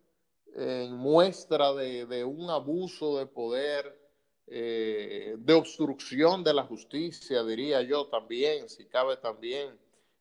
en 0.55 0.93
muestra 0.95 1.73
de, 1.73 2.25
un 2.25 2.49
abuso 2.49 3.17
de 3.17 3.25
poder, 3.25 3.97
eh, 4.47 5.35
de 5.37 5.53
obstrucción 5.53 6.43
de 6.43 6.53
la 6.53 6.63
justicia, 6.63 7.43
diría 7.43 7.81
yo 7.81 8.07
también, 8.07 8.67
si 8.69 8.85
cabe 8.85 9.17
también 9.17 9.77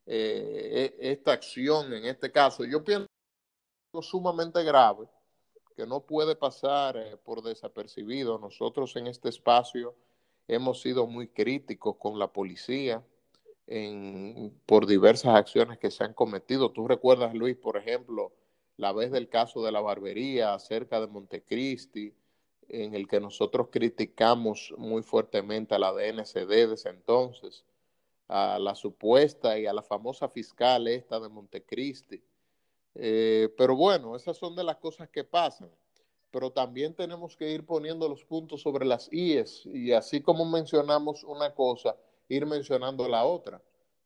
eh, 0.07 0.97
e, 0.99 1.13
esta 1.13 1.33
acción 1.33 1.93
en 1.93 2.07
este 2.07 2.31
caso. 2.31 2.65
Yo 2.65 2.85
pienso 2.85 3.07
que 3.93 3.99
es 3.99 4.07
sumamente 4.07 4.63
grave, 4.63 5.09
que 5.77 5.87
no 5.87 6.01
puede 6.01 6.37
pasar 6.37 6.97
eh, 6.97 7.17
por 7.17 7.43
desapercibido. 7.43 8.39
Nosotros 8.39 8.95
en 8.97 9.09
este 9.09 9.29
espacio 9.29 9.95
hemos 10.47 10.81
sido 10.81 11.07
muy 11.07 11.29
críticos 11.29 11.97
con 11.97 12.19
la 12.19 12.33
policía 12.33 13.05
por 14.67 14.85
diversas 14.85 15.37
acciones 15.37 15.79
que 15.79 15.93
se 15.93 16.03
han 16.03 16.13
cometido. 16.13 16.73
Tú 16.73 16.89
recuerdas, 16.89 17.33
Luis, 17.35 17.57
por 17.57 17.77
ejemplo, 17.77 18.33
la 18.77 18.93
vez 18.93 19.11
del 19.11 19.29
caso 19.29 19.63
de 19.63 19.73
la 19.73 19.81
barbería 19.81 20.59
cerca 20.59 21.01
de 21.01 21.07
Montecristi, 21.07 22.15
en 22.69 22.95
el 22.95 23.09
que 23.09 23.21
nosotros 23.21 23.69
criticamos 23.71 24.73
muy 24.79 25.03
fuertemente 25.03 25.75
a 25.75 25.79
la 25.79 25.93
DNCD 25.93 26.69
de 26.69 26.75
ese 26.75 26.89
entonces, 26.89 27.65
a 28.29 28.59
la 28.61 28.75
supuesta 28.75 29.59
y 29.59 29.67
a 29.67 29.73
la 29.73 29.83
famosa 29.83 30.29
fiscal 30.29 30.87
esta 30.87 31.19
de 31.19 31.29
Montecristi. 31.29 32.23
Eh, 32.95 33.53
pero 33.57 33.75
bueno, 33.77 34.15
esas 34.17 34.37
son 34.37 34.55
de 34.55 34.65
las 34.65 34.77
cosas 34.77 35.09
que 35.09 35.25
pasan. 35.25 35.71
Pero 36.31 36.53
también 36.53 36.95
tenemos 36.95 37.37
que 37.37 37.51
ir 37.51 37.67
poniendo 37.67 38.09
los 38.09 38.25
puntos 38.25 38.63
sobre 38.63 38.87
las 38.87 39.13
IES 39.13 39.67
y 39.67 39.93
así 39.93 40.21
como 40.21 40.45
mencionamos 40.45 41.25
una 41.25 41.53
cosa, 41.55 41.97
ir 42.29 42.47
mencionando 42.47 43.09
la 43.09 43.25
otra. 43.25 43.61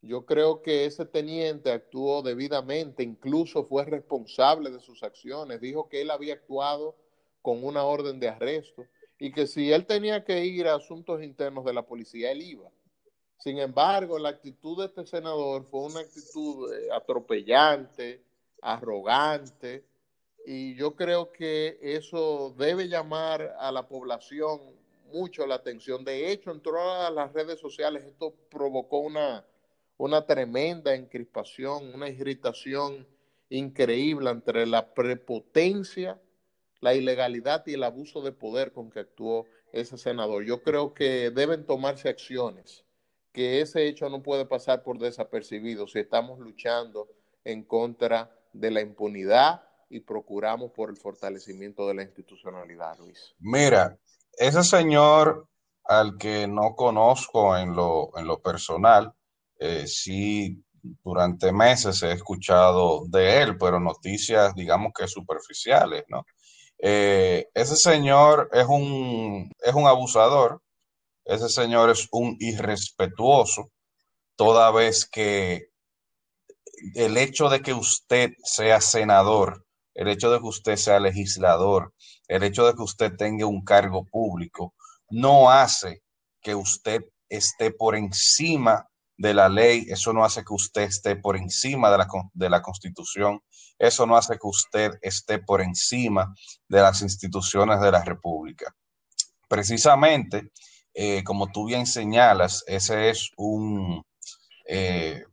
Yo 0.07 0.27
creo 0.27 0.63
que 0.63 0.85
ese 0.85 1.07
teniente 1.07 1.71
actuó 1.71 2.23
debidamente, 2.23 3.03
incluso 3.03 3.65
fue 3.65 3.85
responsable 3.85 4.71
de 4.71 4.81
sus 4.81 5.03
acciones, 5.03 5.61
dijo 5.61 5.89
que 5.89 6.03
él 6.03 6.11
había 6.11 6.35
actuado 6.35 6.97
con 7.43 7.65
una 7.65 7.85
orden 7.85 8.21
de 8.21 8.29
arresto 8.29 8.85
y 9.19 9.33
que 9.33 9.47
si 9.47 9.73
él 9.73 9.87
tenía 9.87 10.25
que 10.25 10.45
ir 10.45 10.67
a 10.67 10.75
asuntos 10.75 11.23
internos 11.23 11.65
de 11.65 11.73
la 11.73 11.87
policía, 11.87 12.33
él 12.33 12.43
iba. 12.43 12.71
Sin 13.39 13.59
embargo, 13.59 14.19
la 14.19 14.31
actitud 14.31 14.79
de 14.79 14.87
este 14.87 15.07
senador 15.07 15.65
fue 15.65 15.81
una 15.81 16.01
actitud 16.01 16.73
eh, 16.73 16.89
atropellante, 16.93 18.23
arrogante, 18.63 19.85
y 20.47 20.75
yo 20.75 20.95
creo 20.95 21.33
que 21.33 21.79
eso 21.81 22.55
debe 22.59 22.89
llamar 22.89 23.57
a 23.59 23.73
la 23.73 23.89
población 23.89 24.61
mucho 25.13 25.47
la 25.47 25.55
atención. 25.57 26.05
De 26.05 26.31
hecho, 26.31 26.51
en 26.51 26.61
todas 26.61 27.13
las 27.13 27.33
redes 27.33 27.59
sociales 27.61 28.05
esto 28.05 28.35
provocó 28.51 28.99
una, 28.99 29.45
una 29.97 30.27
tremenda 30.27 30.95
encrispación, 30.95 31.95
una 31.95 32.09
irritación 32.09 33.07
increíble 33.49 34.31
entre 34.31 34.67
la 34.67 34.95
prepotencia, 34.95 36.21
la 36.81 36.95
ilegalidad 36.95 37.65
y 37.67 37.75
el 37.75 37.85
abuso 37.85 38.21
de 38.23 38.33
poder 38.33 38.73
con 38.73 38.91
que 38.91 39.01
actuó 39.01 39.47
ese 39.73 39.97
senador. 39.99 40.45
Yo 40.45 40.63
creo 40.63 40.95
que 40.95 41.31
deben 41.31 41.67
tomarse 41.67 42.09
acciones, 42.09 42.85
que 43.33 43.61
ese 43.61 43.87
hecho 43.87 44.09
no 44.09 44.23
puede 44.23 44.47
pasar 44.47 44.83
por 44.83 44.99
desapercibido 44.99 45.87
si 45.87 46.01
estamos 46.01 46.39
luchando 46.39 47.09
en 47.45 47.65
contra 47.65 48.31
de 48.53 48.71
la 48.71 48.81
impunidad 48.81 49.63
y 49.91 50.01
procuramos 50.01 50.73
por 50.73 50.91
el 50.91 50.97
fortalecimiento 50.97 51.87
de 51.87 51.95
la 51.95 52.03
institucionalidad, 52.03 52.99
Luis. 52.99 53.35
Mira, 53.39 53.99
ese 54.33 54.63
señor 54.63 55.49
al 55.85 56.17
que 56.17 56.47
no 56.47 56.75
conozco 56.75 57.57
en 57.57 57.77
lo, 57.77 58.11
en 58.17 58.27
lo 58.27 58.41
personal, 58.41 59.13
eh, 59.59 59.87
sí, 59.87 60.63
durante 61.03 61.53
meses 61.53 62.03
he 62.03 62.13
escuchado 62.13 63.05
de 63.09 63.43
él, 63.43 63.57
pero 63.59 63.81
noticias, 63.81 64.55
digamos 64.55 64.93
que 64.97 65.09
superficiales, 65.09 66.05
¿no? 66.09 66.25
Eh, 66.79 67.47
ese 67.55 67.77
señor 67.77 68.51
es 68.53 68.67
un, 68.67 69.51
es 69.61 69.75
un 69.75 69.87
abusador, 69.87 70.61
ese 71.25 71.49
señor 71.49 71.91
es 71.91 72.09
un 72.13 72.37
irrespetuoso, 72.41 73.71
toda 74.37 74.71
vez 74.71 75.07
que 75.07 75.69
el 76.95 77.17
hecho 77.17 77.49
de 77.49 77.63
que 77.63 77.73
usted 77.73 78.33
sea 78.43 78.81
senador, 78.81 79.65
el 79.95 80.09
hecho 80.09 80.31
de 80.31 80.41
que 80.41 80.47
usted 80.47 80.77
sea 80.77 81.01
legislador, 81.01 81.95
el 82.29 82.43
hecho 82.43 82.67
de 82.67 82.75
que 82.75 82.83
usted 82.83 83.13
tenga 83.17 83.47
un 83.47 83.65
cargo 83.65 84.05
público, 84.05 84.75
no 85.09 85.51
hace 85.51 86.03
que 86.43 86.55
usted 86.55 87.03
esté 87.29 87.71
por 87.71 87.97
encima 87.97 88.87
de 89.17 89.35
la 89.35 89.49
ley, 89.49 89.87
eso 89.89 90.13
no 90.13 90.25
hace 90.25 90.45
que 90.45 90.55
usted 90.55 90.83
esté 90.83 91.17
por 91.17 91.37
encima 91.37 91.91
de 91.91 91.99
la, 91.99 92.09
de 92.33 92.51
la 92.51 92.63
constitución, 92.63 93.41
eso 93.79 94.07
no 94.07 94.17
hace 94.17 94.35
que 94.35 94.47
usted 94.47 94.93
esté 95.03 95.39
por 95.39 95.61
encima 95.61 96.35
de 96.69 96.81
las 96.81 97.03
instituciones 97.03 97.81
de 97.81 97.93
la 97.93 98.03
república. 98.03 98.75
Precisamente, 99.49 100.51
eh, 100.95 101.23
como 101.25 101.51
tú 101.51 101.67
bien 101.67 101.87
señalas, 101.87 102.65
ese 102.67 103.11
es 103.11 103.31
un, 103.37 104.03
eh, 104.67 105.25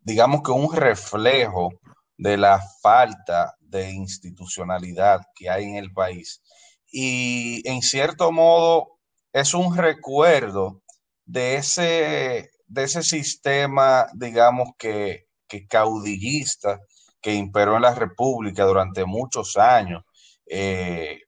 digamos 0.00 0.42
que 0.42 0.52
un 0.52 0.74
reflejo 0.74 1.70
de 2.16 2.36
la 2.36 2.60
falta 2.82 3.54
de 3.60 3.90
institucionalidad 3.90 5.20
que 5.34 5.50
hay 5.50 5.64
en 5.64 5.76
el 5.76 5.92
país. 5.92 6.42
Y 6.90 7.68
en 7.68 7.82
cierto 7.82 8.30
modo 8.30 8.98
es 9.32 9.54
un 9.54 9.76
recuerdo 9.76 10.82
de 11.24 11.56
ese 11.56 12.50
de 12.74 12.84
ese 12.84 13.02
sistema, 13.02 14.06
digamos 14.14 14.70
que, 14.78 15.26
caudillista 15.68 16.80
que 17.20 17.34
imperó 17.34 17.76
en 17.76 17.82
la 17.82 17.94
República 17.94 18.64
durante 18.64 19.04
muchos 19.04 19.56
años. 19.56 20.02
Eh, 20.46 21.20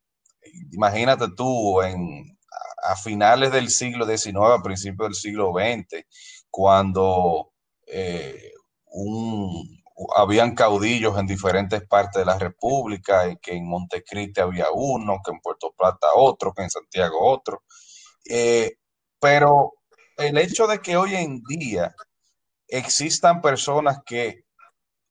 imagínate 0.73 1.29
tú, 1.37 1.81
en, 1.81 2.37
a 2.83 2.97
finales 2.97 3.53
del 3.53 3.71
siglo 3.71 4.05
XIX, 4.05 4.37
a 4.59 4.62
principios 4.62 5.09
del 5.09 5.15
siglo 5.15 5.53
XX, 5.53 6.05
cuando 6.50 7.53
eh, 7.87 8.53
habían 10.17 10.57
caudillos 10.57 11.17
en 11.19 11.26
diferentes 11.29 11.87
partes 11.87 12.19
de 12.21 12.26
la 12.26 12.38
República, 12.38 13.29
y 13.29 13.37
que 13.37 13.53
en 13.53 13.69
Montecristi 13.69 14.41
había 14.41 14.67
uno, 14.73 15.21
que 15.25 15.31
en 15.31 15.41
Puerto 15.41 15.73
Plata 15.76 16.09
otro, 16.17 16.53
que 16.53 16.62
en 16.65 16.71
Santiago 16.71 17.19
otro. 17.21 17.62
Eh, 18.29 18.73
pero 19.21 19.75
el 20.17 20.39
hecho 20.39 20.67
de 20.67 20.81
que 20.81 20.97
hoy 20.97 21.15
en 21.15 21.43
día 21.45 21.95
existan 22.69 23.41
personas 23.41 23.99
que, 24.05 24.45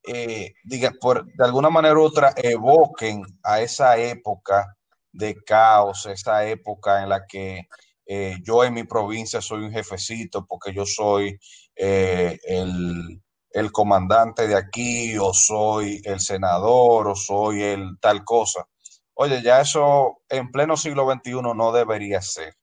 eh, 0.07 0.53
diga, 0.63 0.91
por, 0.99 1.25
de 1.25 1.45
alguna 1.45 1.69
manera 1.69 1.95
u 1.95 2.03
otra, 2.03 2.33
evoquen 2.35 3.23
a 3.43 3.61
esa 3.61 3.97
época 3.97 4.75
de 5.11 5.35
caos, 5.43 6.05
esa 6.07 6.45
época 6.45 7.03
en 7.03 7.09
la 7.09 7.25
que 7.25 7.67
eh, 8.05 8.37
yo 8.43 8.63
en 8.63 8.73
mi 8.73 8.83
provincia 8.83 9.41
soy 9.41 9.63
un 9.63 9.71
jefecito 9.71 10.45
porque 10.45 10.73
yo 10.73 10.85
soy 10.85 11.39
eh, 11.75 12.37
el, 12.43 13.21
el, 13.51 13.71
comandante 13.71 14.47
de 14.47 14.55
aquí, 14.55 15.17
o 15.17 15.33
soy 15.33 16.01
el 16.05 16.19
senador, 16.19 17.07
o 17.07 17.15
soy 17.15 17.63
el 17.63 17.97
tal 17.99 18.23
cosa. 18.23 18.67
Oye, 19.15 19.41
ya 19.41 19.61
eso 19.61 20.21
en 20.29 20.51
pleno 20.51 20.77
siglo 20.77 21.09
XXI 21.11 21.41
no 21.55 21.71
debería 21.71 22.21
ser. 22.21 22.55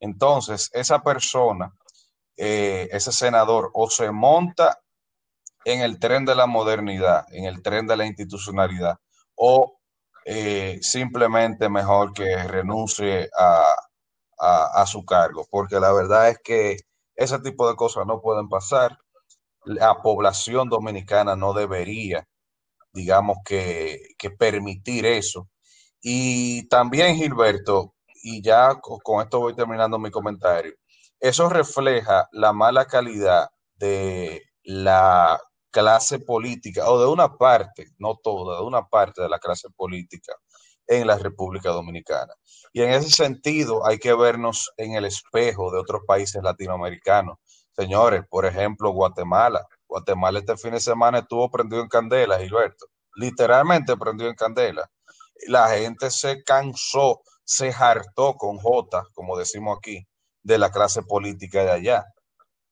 Entonces, 0.00 0.70
esa 0.72 1.02
persona, 1.02 1.74
eh, 2.36 2.88
ese 2.92 3.12
senador, 3.12 3.70
o 3.74 3.88
se 3.90 4.10
monta 4.10 4.80
en 5.64 5.80
el 5.82 5.98
tren 5.98 6.24
de 6.24 6.34
la 6.34 6.46
modernidad, 6.46 7.26
en 7.32 7.44
el 7.44 7.62
tren 7.62 7.86
de 7.86 7.96
la 7.96 8.06
institucionalidad, 8.06 8.98
o 9.34 9.78
eh, 10.24 10.78
simplemente 10.82 11.68
mejor 11.68 12.12
que 12.12 12.36
renuncie 12.44 13.28
a, 13.38 13.64
a, 14.38 14.86
su 14.86 15.04
cargo, 15.04 15.46
porque 15.50 15.80
la 15.80 15.92
verdad 15.92 16.30
es 16.30 16.38
que 16.42 16.76
ese 17.14 17.38
tipo 17.40 17.68
de 17.68 17.76
cosas 17.76 18.06
no 18.06 18.20
pueden 18.20 18.48
pasar. 18.48 18.98
La 19.64 19.96
población 20.02 20.68
dominicana 20.68 21.34
no 21.36 21.52
debería, 21.52 22.28
digamos 22.92 23.38
que, 23.44 24.00
que 24.18 24.30
permitir 24.30 25.06
eso. 25.06 25.48
Y 26.00 26.68
también, 26.68 27.16
Gilberto, 27.16 27.95
y 28.22 28.42
ya 28.42 28.74
con 28.80 29.22
esto 29.22 29.40
voy 29.40 29.54
terminando 29.54 29.98
mi 29.98 30.10
comentario, 30.10 30.74
eso 31.20 31.48
refleja 31.48 32.28
la 32.32 32.52
mala 32.52 32.86
calidad 32.86 33.48
de 33.76 34.42
la 34.62 35.40
clase 35.70 36.18
política, 36.20 36.88
o 36.90 36.98
de 36.98 37.06
una 37.06 37.36
parte, 37.36 37.88
no 37.98 38.16
toda, 38.16 38.58
de 38.58 38.64
una 38.64 38.88
parte 38.88 39.22
de 39.22 39.28
la 39.28 39.38
clase 39.38 39.68
política 39.76 40.32
en 40.86 41.06
la 41.06 41.18
República 41.18 41.70
Dominicana. 41.70 42.32
Y 42.72 42.82
en 42.82 42.90
ese 42.90 43.10
sentido 43.10 43.86
hay 43.86 43.98
que 43.98 44.14
vernos 44.14 44.72
en 44.76 44.94
el 44.94 45.04
espejo 45.04 45.70
de 45.70 45.78
otros 45.78 46.02
países 46.06 46.42
latinoamericanos. 46.42 47.38
Señores, 47.72 48.22
por 48.28 48.46
ejemplo, 48.46 48.90
Guatemala. 48.90 49.66
Guatemala 49.86 50.38
este 50.38 50.56
fin 50.56 50.72
de 50.72 50.80
semana 50.80 51.18
estuvo 51.18 51.50
prendido 51.50 51.82
en 51.82 51.88
candela, 51.88 52.38
Gilberto. 52.38 52.86
Literalmente 53.14 53.96
prendido 53.96 54.30
en 54.30 54.36
candela. 54.36 54.90
La 55.48 55.68
gente 55.68 56.10
se 56.10 56.42
cansó, 56.42 57.20
se 57.46 57.70
hartó 57.70 58.34
con 58.34 58.58
J, 58.58 59.04
como 59.14 59.38
decimos 59.38 59.78
aquí, 59.78 60.06
de 60.42 60.58
la 60.58 60.70
clase 60.70 61.02
política 61.02 61.64
de 61.64 61.70
allá. 61.70 62.04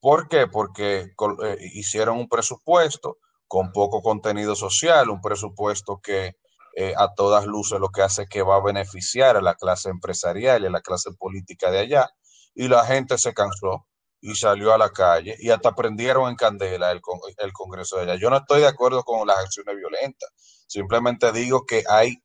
¿Por 0.01 0.29
qué? 0.29 0.47
Porque 0.49 1.13
eh, 1.45 1.57
hicieron 1.73 2.19
un 2.19 2.29
presupuesto 2.29 3.19
con 3.47 3.73
poco 3.73 4.03
contenido 4.03 4.57
social, 4.57 5.09
un 5.11 5.21
presupuesto 5.21 6.01
que 6.03 6.33
eh, 6.77 6.93
a 6.97 7.15
todas 7.15 7.47
luces 7.47 7.79
lo 7.79 7.91
que 7.91 8.03
hace 8.03 8.23
es 8.23 8.29
que 8.29 8.43
va 8.43 8.57
a 8.57 8.63
beneficiar 8.63 9.37
a 9.37 9.43
la 9.43 9.55
clase 9.55 9.91
empresarial 9.91 10.63
y 10.63 10.67
a 10.67 10.71
la 10.71 10.81
clase 10.81 11.11
política 11.19 11.71
de 11.71 11.79
allá. 11.79 12.11
Y 12.55 12.69
la 12.69 12.85
gente 12.85 13.17
se 13.17 13.33
cansó 13.33 13.87
y 14.21 14.35
salió 14.35 14.75
a 14.75 14.79
la 14.79 14.91
calle 14.91 15.37
y 15.39 15.51
hasta 15.51 15.75
prendieron 15.75 16.29
en 16.31 16.37
candela 16.37 16.91
el, 16.91 17.01
el 17.39 17.53
Congreso 17.53 17.97
de 17.97 18.03
allá. 18.03 18.17
Yo 18.17 18.31
no 18.31 18.39
estoy 18.39 18.63
de 18.63 18.69
acuerdo 18.69 19.05
con 19.05 19.27
las 19.27 19.39
acciones 19.39 19.77
violentas. 19.77 20.31
Simplemente 20.67 21.31
digo 21.31 21.65
que 21.65 21.85
hay, 21.89 22.17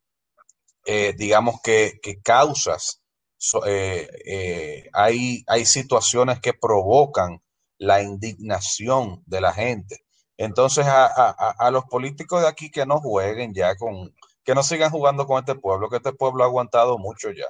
eh, 0.86 1.14
digamos 1.18 1.62
que, 1.62 2.00
causas, 2.24 3.02
hay, 4.94 5.44
hay 5.48 5.66
situaciones 5.66 6.40
que 6.40 6.54
provocan 6.54 7.42
la 7.78 8.02
indignación 8.02 9.24
de 9.26 9.42
la 9.42 9.54
gente. 9.54 10.06
Entonces, 10.38 10.86
a, 10.88 11.70
los 11.72 11.86
políticos 11.86 12.42
de 12.42 12.48
aquí 12.48 12.72
que 12.72 12.86
no 12.86 13.00
jueguen 13.02 13.54
ya 13.54 13.76
con, 13.76 14.14
que 14.44 14.56
no 14.56 14.64
sigan 14.64 14.90
jugando 14.90 15.28
con 15.28 15.40
este 15.40 15.56
pueblo, 15.56 15.90
que 15.90 15.98
este 15.98 16.14
pueblo 16.14 16.44
ha 16.44 16.48
aguantado 16.48 16.98
mucho 16.98 17.32
ya. 17.32 17.48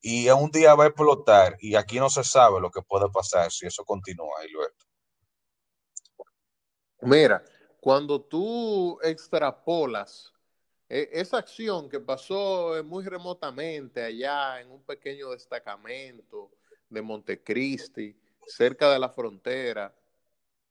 Y 0.00 0.28
un 0.28 0.50
día 0.50 0.74
va 0.74 0.84
a 0.84 0.86
explotar 0.88 1.56
y 1.60 1.74
aquí 1.76 1.98
no 1.98 2.10
se 2.10 2.22
sabe 2.24 2.60
lo 2.60 2.70
que 2.70 2.82
puede 2.82 3.08
pasar 3.10 3.50
si 3.50 3.66
eso 3.66 3.84
continúa, 3.84 4.42
Gilberto. 4.42 4.86
Mira, 7.00 7.42
cuando 7.80 8.20
tú 8.20 8.98
extrapolas 9.02 10.32
esa 10.88 11.38
acción 11.38 11.88
que 11.88 12.00
pasó 12.00 12.74
muy 12.84 13.04
remotamente 13.04 14.02
allá 14.02 14.60
en 14.60 14.70
un 14.70 14.82
pequeño 14.82 15.30
destacamento 15.30 16.50
de 16.88 17.02
Montecristi, 17.02 18.16
cerca 18.46 18.92
de 18.92 18.98
la 18.98 19.08
frontera. 19.08 19.92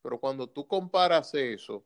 Pero 0.02 0.20
cuando 0.20 0.48
tú 0.48 0.68
comparas 0.68 1.34
eso 1.34 1.84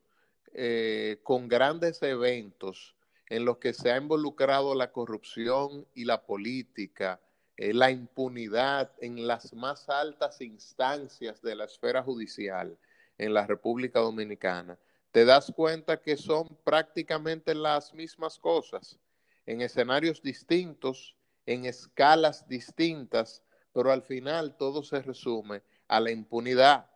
eh, 0.54 1.20
con 1.24 1.48
grandes 1.48 2.02
eventos 2.04 2.96
en 3.28 3.46
los 3.46 3.58
que 3.58 3.74
se 3.74 3.92
ha 3.92 3.98
involucrado 3.98 4.74
la 4.76 4.92
corrupción 4.92 5.88
y 5.94 6.06
la 6.06 6.26
política, 6.26 7.20
eh, 7.58 7.74
la 7.74 7.92
impunidad 7.92 8.92
en 9.00 9.28
las 9.28 9.54
más 9.54 9.90
altas 9.90 10.42
instancias 10.42 11.42
de 11.42 11.56
la 11.56 11.66
esfera 11.66 12.02
judicial 12.04 12.78
en 13.18 13.34
la 13.34 13.46
República 13.46 14.00
Dominicana, 14.00 14.78
te 15.12 15.26
das 15.26 15.52
cuenta 15.56 16.02
que 16.02 16.18
son 16.18 16.48
prácticamente 16.64 17.56
las 17.56 17.94
mismas 17.94 18.38
cosas, 18.38 19.00
en 19.46 19.62
escenarios 19.62 20.22
distintos, 20.22 21.16
en 21.46 21.66
escalas 21.66 22.48
distintas, 22.48 23.42
pero 23.74 23.92
al 23.92 24.04
final 24.04 24.56
todo 24.56 24.84
se 24.84 25.02
resume 25.02 25.64
a 25.88 26.00
la 26.00 26.12
impunidad, 26.12 26.90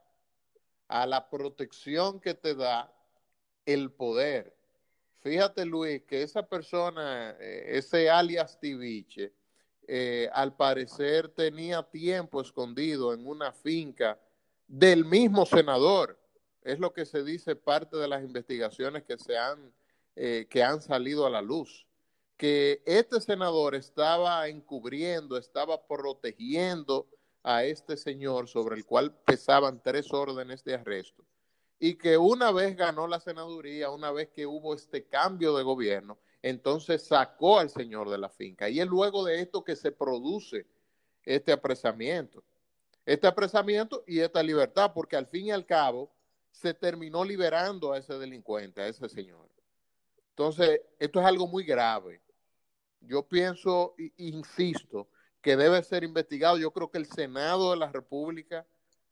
a 0.88 1.06
la 1.08 1.30
protección 1.30 2.20
que 2.20 2.36
te 2.36 2.54
da 2.54 2.94
el 3.66 3.92
poder. 3.92 4.56
Fíjate, 5.22 5.66
Luis, 5.66 6.04
que 6.04 6.22
esa 6.22 6.48
persona, 6.48 7.36
eh, 7.40 7.78
ese 7.78 8.10
alias 8.10 8.60
Tiviche, 8.60 9.34
eh, 9.88 10.30
al 10.34 10.56
parecer 10.56 11.30
tenía 11.30 11.82
tiempo 11.82 12.42
escondido 12.42 13.14
en 13.14 13.26
una 13.26 13.52
finca 13.52 14.20
del 14.68 15.06
mismo 15.06 15.46
senador. 15.46 16.20
Es 16.64 16.80
lo 16.80 16.94
que 16.94 17.06
se 17.06 17.24
dice 17.24 17.56
parte 17.56 17.98
de 17.98 18.08
las 18.08 18.24
investigaciones 18.24 19.04
que, 19.04 19.18
se 19.18 19.38
han, 19.38 19.74
eh, 20.16 20.48
que 20.50 20.64
han 20.64 20.82
salido 20.82 21.26
a 21.26 21.30
la 21.30 21.42
luz. 21.42 21.86
Que 22.38 22.82
este 22.86 23.22
senador 23.22 23.76
estaba 23.76 24.48
encubriendo, 24.48 25.38
estaba 25.38 25.86
protegiendo 25.86 27.08
a 27.44 27.64
este 27.64 27.98
señor 27.98 28.48
sobre 28.48 28.76
el 28.76 28.86
cual 28.86 29.16
pesaban 29.26 29.82
tres 29.84 30.12
órdenes 30.12 30.64
de 30.64 30.76
arresto 30.76 31.26
y 31.86 31.96
que 31.96 32.18
una 32.18 32.54
vez 32.54 32.78
ganó 32.78 33.08
la 33.08 33.20
senaduría, 33.20 33.90
una 33.90 34.10
vez 34.10 34.30
que 34.30 34.46
hubo 34.46 34.74
este 34.74 35.04
cambio 35.04 35.54
de 35.58 35.64
gobierno, 35.64 36.18
entonces 36.42 37.04
sacó 37.04 37.60
al 37.60 37.70
señor 37.70 38.10
de 38.10 38.18
la 38.18 38.30
finca. 38.30 38.70
Y 38.70 38.80
es 38.80 38.88
luego 38.88 39.26
de 39.26 39.42
esto 39.42 39.66
que 39.66 39.76
se 39.76 39.92
produce 39.92 40.66
este 41.26 41.52
apresamiento. 41.52 42.42
Este 43.06 43.28
apresamiento 43.28 44.06
y 44.08 44.20
esta 44.20 44.42
libertad, 44.42 44.94
porque 44.94 45.18
al 45.18 45.28
fin 45.28 45.48
y 45.48 45.52
al 45.52 45.66
cabo 45.66 46.10
se 46.54 46.74
terminó 46.74 47.26
liberando 47.26 47.92
a 47.92 47.98
ese 47.98 48.18
delincuente, 48.18 48.82
a 48.82 48.88
ese 48.88 49.10
señor. 49.10 49.50
Entonces, 50.30 50.82
esto 51.00 51.20
es 51.20 51.26
algo 51.26 51.48
muy 51.48 51.66
grave. 51.66 52.22
Yo 53.02 53.28
pienso, 53.28 53.96
insisto, 54.18 55.10
que 55.42 55.58
debe 55.58 55.84
ser 55.84 56.04
investigado. 56.04 56.58
Yo 56.58 56.72
creo 56.72 56.90
que 56.90 57.00
el 57.00 57.08
Senado 57.08 57.72
de 57.72 57.78
la 57.78 57.92
República 57.92 58.66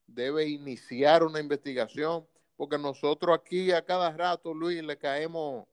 debe 0.08 0.48
iniciar 0.48 1.24
una 1.24 1.40
investigación, 1.40 2.26
porque 2.56 2.78
nosotros 2.78 3.38
aquí 3.38 3.72
a 3.72 3.84
cada 3.84 4.12
rato, 4.12 4.54
Luis, 4.54 4.82
le 4.84 4.98
caemos 4.98 5.68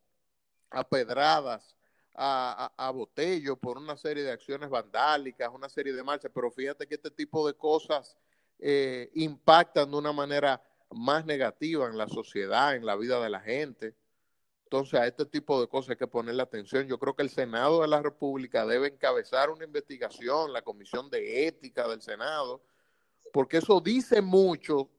a 0.71 0.89
pedradas, 0.89 1.77
a, 2.15 2.73
a, 2.77 2.91
botello 2.91 3.57
por 3.57 3.79
una 3.79 3.97
serie 3.97 4.25
de 4.25 4.33
acciones 4.33 4.69
vandálicas, 4.69 5.51
una 5.55 5.69
serie 5.69 5.93
de 5.93 6.03
marchas, 6.03 6.33
pero 6.35 6.51
fíjate 6.51 6.89
que 6.89 6.97
este 6.97 7.13
tipo 7.13 7.47
de 7.47 7.55
cosas 7.55 8.17
eh, 8.59 9.09
impactan 9.15 9.89
de 9.89 9.97
una 9.97 10.13
manera 10.13 10.61
más 10.91 11.25
negativa 11.25 11.87
en 11.87 11.99
la 11.99 12.09
sociedad, 12.09 12.75
en 12.75 12.87
la 12.87 12.97
vida 12.97 13.21
de 13.23 13.31
la 13.31 13.41
gente. 13.41 13.95
Entonces, 14.65 15.01
a 15.01 15.07
este 15.07 15.25
tipo 15.25 15.61
de 15.61 15.69
cosas 15.69 15.91
hay 15.91 15.97
que 15.97 16.07
ponerle 16.07 16.43
atención. 16.43 16.87
Yo 16.87 16.99
creo 16.99 17.17
que 17.17 17.23
el 17.23 17.31
Senado 17.31 17.83
de 17.83 17.89
la 17.89 18.03
República 18.03 18.67
debe 18.67 18.89
encabezar 18.89 19.51
una 19.51 19.65
investigación, 19.65 20.53
la 20.53 20.63
Comisión 20.63 21.09
de 21.11 21.47
Ética 21.47 21.89
del 21.89 22.03
Senado, 22.03 22.63
porque 23.33 23.59
eso 23.59 23.81
dice 23.81 24.21
mucho 24.21 24.91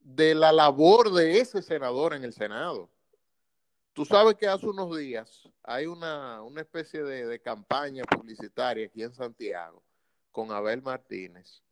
de 0.00 0.34
la 0.34 0.52
labor 0.52 1.12
de 1.12 1.38
ese 1.38 1.62
senador 1.62 2.14
en 2.14 2.24
el 2.24 2.32
Senado. 2.32 2.88
Tú 3.92 4.04
sabes 4.04 4.36
que 4.36 4.46
hace 4.46 4.66
unos 4.66 4.96
días 4.96 5.48
hay 5.62 5.86
una, 5.86 6.40
especie 6.56 7.02
de, 7.02 7.26
de, 7.26 7.40
campaña 7.40 8.04
publicitaria 8.04 8.86
aquí 8.86 9.02
en 9.02 9.12
Santiago 9.12 9.82
con 10.30 10.50
Abel 10.52 10.80
Martínez 10.80 11.62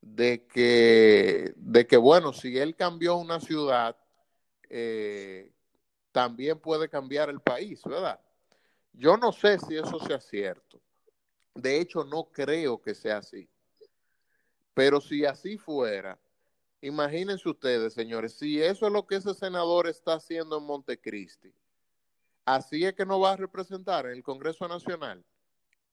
de 0.00 0.46
que, 0.46 1.52
de 1.56 1.86
que 1.86 1.96
bueno, 1.96 2.32
si 2.32 2.56
él 2.58 2.74
cambió 2.74 3.16
una 3.16 3.40
ciudad, 3.40 3.96
eh, 4.68 5.52
también 6.12 6.58
puede 6.58 6.88
cambiar 6.88 7.28
el 7.28 7.40
país, 7.40 7.82
¿verdad? 7.84 8.20
Yo 8.92 9.16
no 9.16 9.32
sé 9.32 9.58
si 9.58 9.76
eso 9.76 9.98
sea 10.00 10.20
cierto. 10.20 10.80
De 11.54 11.80
hecho, 11.80 12.04
no 12.04 12.24
creo 12.24 12.80
que 12.80 12.94
sea 12.94 13.18
así. 13.18 13.48
Pero 14.74 15.00
si 15.00 15.24
así 15.24 15.58
fuera, 15.58 16.18
imagínense 16.80 17.48
ustedes, 17.48 17.92
señores, 17.92 18.38
si 18.38 18.62
eso 18.62 18.86
es 18.86 18.92
lo 18.92 19.06
que 19.06 19.16
ese 19.16 19.34
senador 19.34 19.86
está 19.86 20.14
haciendo 20.14 20.58
en 20.58 20.64
Montecristi, 20.64 21.52
así 22.44 22.84
es 22.84 22.94
que 22.94 23.04
no 23.04 23.20
va 23.20 23.32
a 23.32 23.36
representar 23.36 24.06
en 24.06 24.12
el 24.12 24.22
Congreso 24.22 24.66
Nacional. 24.66 25.24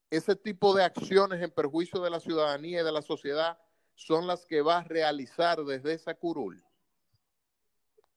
Ese 0.10 0.36
tipo 0.36 0.74
de 0.74 0.84
acciones 0.84 1.42
en 1.42 1.52
perjuicio 1.52 2.00
de 2.00 2.10
la 2.10 2.20
ciudadanía 2.20 2.82
y 2.82 2.86
de 2.86 2.92
la 2.92 3.02
sociedad 3.02 3.60
son 3.98 4.28
las 4.28 4.46
que 4.46 4.62
va 4.62 4.78
a 4.78 4.84
realizar 4.84 5.64
desde 5.66 5.94
esa 5.94 6.14
curul 6.14 6.64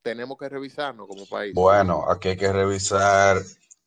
tenemos 0.03 0.39
que 0.39 0.49
revisarnos 0.49 1.07
como 1.07 1.27
país. 1.27 1.55
Bueno, 1.55 2.05
aquí 2.09 2.29
hay 2.29 2.37
que 2.37 2.53
revisar 2.53 3.39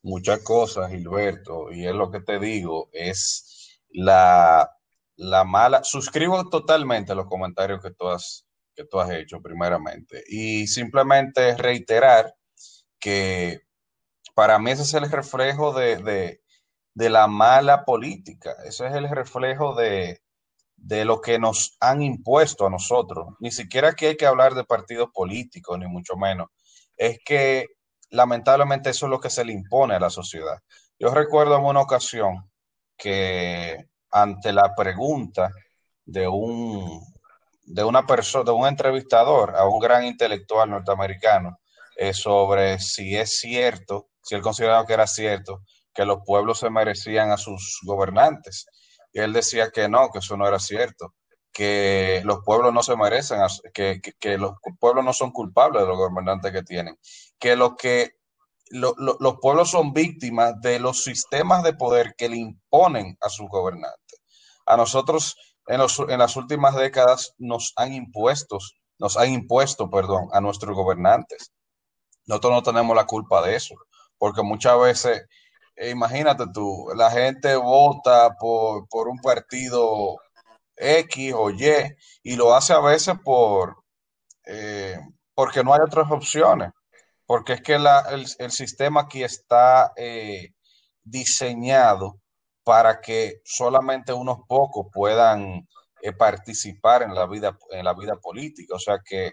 muchas 0.02 0.40
cosas, 0.40 0.90
Gilberto, 0.90 1.72
y 1.72 1.86
es 1.86 1.94
lo 1.94 2.10
que 2.10 2.20
te 2.20 2.38
digo, 2.38 2.88
es 2.92 3.80
la, 3.90 4.70
la 5.16 5.44
mala, 5.44 5.82
suscribo 5.82 6.48
totalmente 6.48 7.14
los 7.14 7.26
comentarios 7.26 7.82
que 7.82 7.90
tú 7.92 8.08
has, 8.08 8.46
que 8.74 8.84
has 8.92 9.10
hecho 9.10 9.40
primeramente, 9.40 10.22
y 10.28 10.66
simplemente 10.66 11.56
reiterar 11.56 12.34
que 12.98 13.62
para 14.34 14.58
mí 14.58 14.72
ese 14.72 14.82
es 14.82 14.94
el 14.94 15.10
reflejo 15.10 15.72
de, 15.72 15.96
de, 15.96 16.42
de 16.94 17.10
la 17.10 17.26
mala 17.26 17.84
política, 17.84 18.54
ese 18.64 18.86
es 18.86 18.94
el 18.94 19.08
reflejo 19.08 19.74
de, 19.74 20.22
de 20.84 21.06
lo 21.06 21.22
que 21.22 21.38
nos 21.38 21.76
han 21.80 22.02
impuesto 22.02 22.66
a 22.66 22.70
nosotros. 22.70 23.28
Ni 23.40 23.50
siquiera 23.50 23.88
aquí 23.88 24.04
hay 24.04 24.16
que 24.16 24.26
hablar 24.26 24.54
de 24.54 24.64
partidos 24.64 25.08
políticos, 25.14 25.78
ni 25.78 25.86
mucho 25.86 26.14
menos. 26.14 26.48
Es 26.96 27.18
que 27.24 27.68
lamentablemente 28.10 28.90
eso 28.90 29.06
es 29.06 29.10
lo 29.10 29.18
que 29.18 29.30
se 29.30 29.46
le 29.46 29.52
impone 29.52 29.94
a 29.94 30.00
la 30.00 30.10
sociedad. 30.10 30.58
Yo 30.98 31.08
recuerdo 31.08 31.56
en 31.56 31.64
una 31.64 31.80
ocasión 31.80 32.50
que 32.98 33.86
ante 34.10 34.52
la 34.52 34.74
pregunta 34.74 35.50
de 36.04 36.28
un, 36.28 37.00
de 37.64 37.82
una 37.82 38.06
persona, 38.06 38.44
de 38.44 38.52
un 38.52 38.66
entrevistador 38.66 39.56
a 39.56 39.66
un 39.66 39.80
gran 39.80 40.04
intelectual 40.04 40.68
norteamericano 40.68 41.58
eh, 41.96 42.12
sobre 42.12 42.78
si 42.78 43.16
es 43.16 43.38
cierto, 43.38 44.08
si 44.22 44.34
él 44.34 44.42
consideraba 44.42 44.86
que 44.86 44.92
era 44.92 45.06
cierto 45.06 45.62
que 45.94 46.04
los 46.04 46.18
pueblos 46.26 46.58
se 46.58 46.68
merecían 46.68 47.30
a 47.30 47.38
sus 47.38 47.80
gobernantes. 47.84 48.66
Y 49.14 49.20
él 49.20 49.32
decía 49.32 49.70
que 49.70 49.88
no, 49.88 50.10
que 50.10 50.18
eso 50.18 50.36
no 50.36 50.46
era 50.46 50.58
cierto, 50.58 51.14
que 51.52 52.20
los 52.24 52.40
pueblos 52.44 52.74
no 52.74 52.82
se 52.82 52.96
merecen, 52.96 53.38
que, 53.72 54.02
que, 54.18 54.36
los 54.36 54.54
pueblos 54.80 55.04
no 55.04 55.12
son 55.12 55.30
culpables 55.30 55.82
de 55.82 55.88
los 55.88 55.96
gobernantes 55.96 56.52
que 56.52 56.64
tienen, 56.64 56.98
que 57.38 57.56
lo 57.56 57.76
que 57.76 58.16
los 58.70 59.36
pueblos 59.40 59.70
son 59.70 59.92
víctimas 59.92 60.60
de 60.60 60.80
los 60.80 61.04
sistemas 61.04 61.62
de 61.62 61.74
poder 61.74 62.14
que 62.16 62.28
le 62.28 62.38
imponen 62.38 63.16
a 63.20 63.28
sus 63.28 63.48
gobernantes. 63.48 64.20
A 64.66 64.76
nosotros 64.76 65.36
en, 65.68 65.78
los, 65.78 65.98
en 66.00 66.18
las 66.18 66.34
últimas 66.36 66.74
décadas 66.74 67.34
nos 67.38 67.72
han 67.76 67.92
impuesto, 67.92 68.58
nos 68.98 69.16
han 69.16 69.30
impuesto, 69.30 69.88
perdón, 69.90 70.28
a 70.32 70.40
nuestros 70.40 70.74
gobernantes. 70.74 71.52
Nosotros 72.26 72.52
no 72.52 72.62
tenemos 72.62 72.96
la 72.96 73.06
culpa 73.06 73.46
de 73.46 73.54
eso, 73.54 73.76
porque 74.18 74.42
muchas 74.42 74.78
veces, 74.80 75.26
eh, 75.76 75.90
imagínate 75.90 76.44
tú, 76.52 76.88
la 76.96 77.10
gente 77.10 77.56
vota 77.56 78.36
por, 78.38 78.88
por 78.88 79.08
un 79.08 79.18
partido 79.18 80.16
X 80.76 81.32
o 81.36 81.50
Y 81.50 81.64
y 82.22 82.36
lo 82.36 82.54
hace 82.54 82.72
a 82.72 82.80
veces 82.80 83.14
por 83.24 83.76
eh, 84.46 84.98
porque 85.34 85.64
no 85.64 85.74
hay 85.74 85.80
otras 85.80 86.10
opciones 86.10 86.70
porque 87.26 87.54
es 87.54 87.62
que 87.62 87.74
el, 87.74 88.50
sistema 88.50 89.02
aquí 89.02 89.22
está 89.22 89.92
eh, 89.96 90.50
diseñado 91.02 92.20
para 92.64 93.00
que 93.00 93.40
solamente 93.44 94.12
unos 94.12 94.38
pocos 94.48 94.86
puedan 94.92 95.66
eh, 96.02 96.12
participar 96.12 97.02
en 97.02 97.14
la 97.14 97.26
vida 97.26 97.56
en 97.70 97.84
la 97.84 97.94
vida 97.94 98.16
política. 98.16 98.74
O 98.74 98.78
sea 98.78 99.00
que 99.04 99.32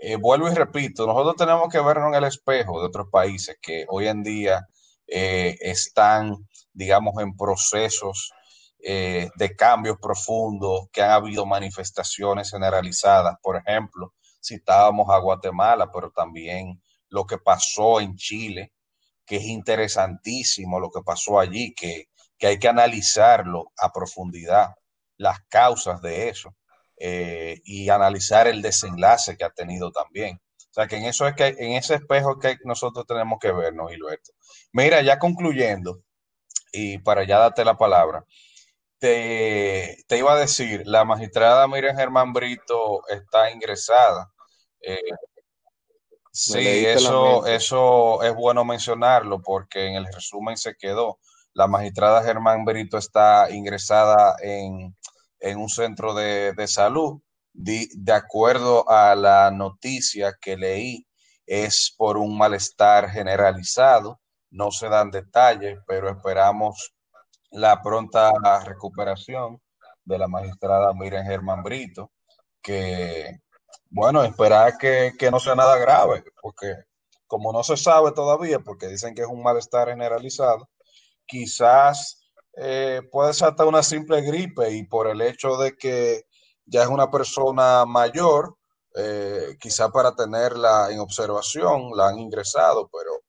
eh, 0.00 0.16
vuelvo 0.16 0.50
y 0.50 0.54
repito, 0.54 1.06
nosotros 1.06 1.36
tenemos 1.36 1.68
que 1.70 1.80
vernos 1.80 2.08
en 2.08 2.14
el 2.16 2.24
espejo 2.24 2.80
de 2.80 2.86
otros 2.88 3.08
países 3.10 3.56
que 3.60 3.86
hoy 3.88 4.08
en 4.08 4.22
día 4.22 4.66
están, 5.06 6.36
digamos, 6.72 7.14
en 7.22 7.36
procesos 7.36 8.32
de 8.78 9.56
cambios 9.56 9.98
profundos, 10.00 10.88
que 10.92 11.02
han 11.02 11.10
habido 11.10 11.46
manifestaciones 11.46 12.50
generalizadas. 12.50 13.36
Por 13.42 13.56
ejemplo, 13.56 14.14
citábamos 14.46 15.10
a 15.10 15.18
Guatemala, 15.18 15.90
pero 15.92 16.10
también 16.10 16.80
lo 17.08 17.26
que 17.26 17.38
pasó 17.38 18.00
en 18.00 18.16
Chile, 18.16 18.72
que 19.24 19.36
es 19.36 19.44
interesantísimo 19.44 20.80
lo 20.80 20.90
que 20.90 21.02
pasó 21.02 21.40
allí, 21.40 21.74
que, 21.74 22.08
hay 22.42 22.58
que 22.58 22.68
analizarlo 22.68 23.72
a 23.78 23.92
profundidad, 23.92 24.74
las 25.16 25.40
causas 25.48 26.00
de 26.02 26.28
eso, 26.28 26.54
eh, 26.98 27.60
y 27.64 27.88
analizar 27.88 28.46
el 28.46 28.62
desenlace 28.62 29.36
que 29.36 29.44
ha 29.44 29.50
tenido 29.50 29.90
también. 29.90 30.40
O 30.76 30.80
sea 30.80 30.86
que 30.86 30.96
en 30.96 31.04
eso 31.04 31.26
es 31.26 31.34
que 31.34 31.46
en 31.46 31.72
ese 31.72 31.94
espejo 31.94 32.38
que 32.38 32.58
nosotros 32.64 33.06
tenemos 33.06 33.38
que 33.40 33.50
vernos, 33.50 33.90
Gilberto. 33.90 34.32
Mira, 34.72 35.00
ya 35.02 35.18
concluyendo, 35.18 36.02
y 36.72 36.98
para 36.98 37.24
ya 37.24 37.38
darte 37.38 37.64
la 37.64 37.78
palabra, 37.78 38.24
te, 38.98 40.04
iba 40.10 40.34
a 40.34 40.38
decir, 40.38 40.82
la 40.86 41.04
magistrada 41.04 41.66
Miriam 41.68 41.96
Germán 41.96 42.32
Brito 42.32 43.06
está 43.08 43.50
ingresada 43.50 44.30
eh, 44.80 45.00
Sí, 46.36 46.84
eso, 46.84 47.46
eso 47.46 48.22
es 48.22 48.34
bueno 48.34 48.62
mencionarlo 48.62 49.40
porque 49.40 49.86
en 49.86 49.94
el 49.94 50.12
resumen 50.12 50.58
se 50.58 50.74
quedó. 50.76 51.18
La 51.54 51.66
magistrada 51.66 52.22
Germán 52.22 52.66
Berito 52.66 52.98
está 52.98 53.50
ingresada 53.50 54.36
en, 54.42 54.94
un 55.56 55.68
centro 55.70 56.12
de, 56.12 56.54
salud. 56.68 57.22
De, 57.58 58.12
acuerdo 58.12 58.88
a 58.88 59.14
la 59.14 59.50
noticia 59.50 60.36
que 60.40 60.56
leí, 60.56 61.06
es 61.46 61.94
por 61.96 62.18
un 62.18 62.36
malestar 62.36 63.08
generalizado. 63.08 64.20
No 64.50 64.70
se 64.70 64.88
dan 64.88 65.10
detalles, 65.10 65.78
pero 65.86 66.10
esperamos 66.10 66.94
la 67.50 67.80
pronta 67.82 68.30
recuperación 68.64 69.60
de 70.04 70.18
la 70.18 70.28
magistrada 70.28 70.92
Miriam 70.92 71.24
Germán 71.24 71.62
Brito, 71.62 72.12
que 72.62 73.40
bueno, 73.88 74.22
esperar 74.22 74.76
que, 74.76 75.12
no 75.30 75.40
sea 75.40 75.54
nada 75.54 75.78
grave, 75.78 76.24
porque 76.42 76.74
como 77.26 77.52
no 77.52 77.62
se 77.64 77.76
sabe 77.76 78.12
todavía, 78.12 78.58
porque 78.60 78.88
dicen 78.88 79.14
que 79.14 79.22
es 79.22 79.28
un 79.28 79.42
malestar 79.42 79.88
generalizado, 79.88 80.68
quizás 81.26 82.20
eh, 82.56 83.00
puede 83.10 83.32
ser 83.32 83.48
hasta 83.48 83.64
una 83.64 83.82
simple 83.82 84.20
gripe 84.20 84.70
y 84.70 84.84
por 84.84 85.08
el 85.08 85.22
hecho 85.22 85.56
de 85.56 85.76
que 85.76 86.25
ya 86.66 86.82
es 86.82 86.88
una 86.88 87.10
persona 87.10 87.84
mayor, 87.86 88.56
eh, 88.94 89.56
quizás 89.60 89.90
para 89.90 90.14
tenerla 90.14 90.90
en 90.90 91.00
observación 91.00 91.90
la 91.96 92.08
han 92.08 92.18
ingresado, 92.18 92.88
pero 92.92 93.22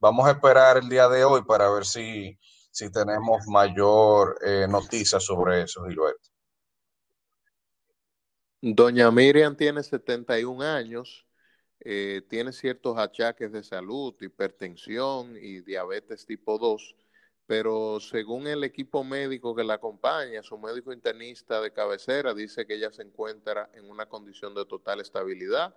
vamos 0.00 0.26
a 0.26 0.32
esperar 0.32 0.78
el 0.78 0.88
día 0.88 1.08
de 1.08 1.24
hoy 1.24 1.42
para 1.44 1.70
ver 1.70 1.84
si, 1.84 2.38
si 2.70 2.90
tenemos 2.90 3.46
mayor 3.46 4.38
eh, 4.44 4.66
noticia 4.68 5.20
sobre 5.20 5.62
eso, 5.62 5.84
Gilberto. 5.84 6.30
Doña 8.62 9.10
Miriam 9.10 9.56
tiene 9.56 9.82
71 9.82 10.62
años, 10.62 11.26
eh, 11.80 12.22
tiene 12.28 12.52
ciertos 12.52 12.98
achaques 12.98 13.50
de 13.52 13.62
salud, 13.62 14.14
hipertensión 14.20 15.34
y 15.36 15.60
diabetes 15.60 16.26
tipo 16.26 16.58
2, 16.58 16.94
pero 17.50 17.98
según 17.98 18.46
el 18.46 18.62
equipo 18.62 19.02
médico 19.02 19.56
que 19.56 19.64
la 19.64 19.74
acompaña, 19.74 20.40
su 20.40 20.56
médico 20.56 20.92
internista 20.92 21.60
de 21.60 21.72
cabecera 21.72 22.32
dice 22.32 22.64
que 22.64 22.74
ella 22.74 22.92
se 22.92 23.02
encuentra 23.02 23.68
en 23.74 23.90
una 23.90 24.06
condición 24.06 24.54
de 24.54 24.64
total 24.66 25.00
estabilidad, 25.00 25.74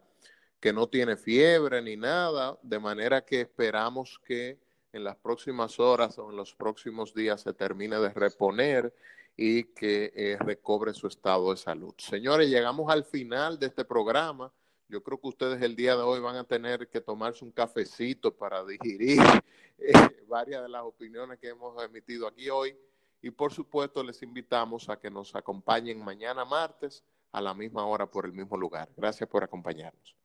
que 0.60 0.72
no 0.72 0.86
tiene 0.86 1.18
fiebre 1.18 1.82
ni 1.82 1.98
nada, 1.98 2.60
de 2.62 2.78
manera 2.78 3.26
que 3.26 3.42
esperamos 3.42 4.22
que 4.24 4.60
en 4.92 5.04
las 5.04 5.16
próximas 5.16 5.80
horas 5.80 6.20
o 6.20 6.30
en 6.30 6.38
los 6.38 6.54
próximos 6.54 7.12
días 7.16 7.42
se 7.42 7.56
termine 7.56 7.98
de 7.98 8.10
reponer 8.10 8.94
y 9.36 9.64
que 9.74 10.14
eh, 10.16 10.38
recobre 10.42 10.94
su 10.94 11.08
estado 11.08 11.50
de 11.50 11.58
salud. 11.58 11.96
Señores, 11.98 12.52
llegamos 12.52 12.92
al 12.92 13.04
final 13.04 13.58
de 13.58 13.66
este 13.66 13.84
programa. 13.84 14.54
Yo 14.88 15.02
creo 15.02 15.20
que 15.20 15.28
ustedes 15.28 15.62
el 15.62 15.76
día 15.76 15.96
de 15.96 16.02
hoy 16.02 16.20
van 16.20 16.36
a 16.36 16.44
tener 16.44 16.88
que 16.90 17.02
tomarse 17.02 17.44
un 17.44 17.52
cafecito 17.52 18.36
para 18.36 18.64
digerir 18.64 19.20
eh, 19.78 19.94
varias 20.28 20.62
de 20.62 20.70
las 20.70 20.84
opiniones 20.84 21.40
que 21.40 21.50
hemos 21.50 21.82
emitido 21.84 22.28
aquí 22.28 22.50
hoy. 22.50 22.76
Y 23.22 23.32
por 23.32 23.54
supuesto 23.54 24.04
les 24.04 24.22
invitamos 24.22 24.90
a 24.90 25.00
que 25.00 25.10
nos 25.10 25.34
acompañen 25.36 26.04
mañana 26.04 26.46
martes 26.46 27.04
a 27.32 27.42
la 27.42 27.54
misma 27.54 27.86
hora 27.86 28.06
por 28.06 28.26
el 28.26 28.34
mismo 28.34 28.58
lugar. 28.58 28.90
Gracias 28.96 29.30
por 29.30 29.44
acompañarnos. 29.44 30.16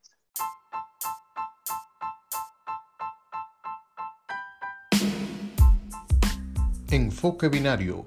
Enfoque 6.91 7.49
Binario 7.49 8.07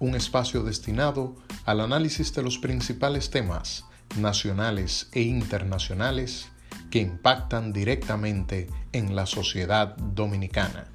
un 0.00 0.14
espacio 0.14 0.62
destinado 0.62 1.34
al 1.64 1.80
análisis 1.80 2.34
de 2.34 2.42
los 2.42 2.58
principales 2.58 3.30
temas 3.30 3.84
nacionales 4.16 5.08
e 5.12 5.22
internacionales 5.22 6.48
que 6.90 7.00
impactan 7.00 7.72
directamente 7.72 8.68
en 8.92 9.16
la 9.16 9.26
sociedad 9.26 9.96
dominicana. 9.96 10.86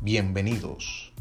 Bienvenidos. 0.00 1.11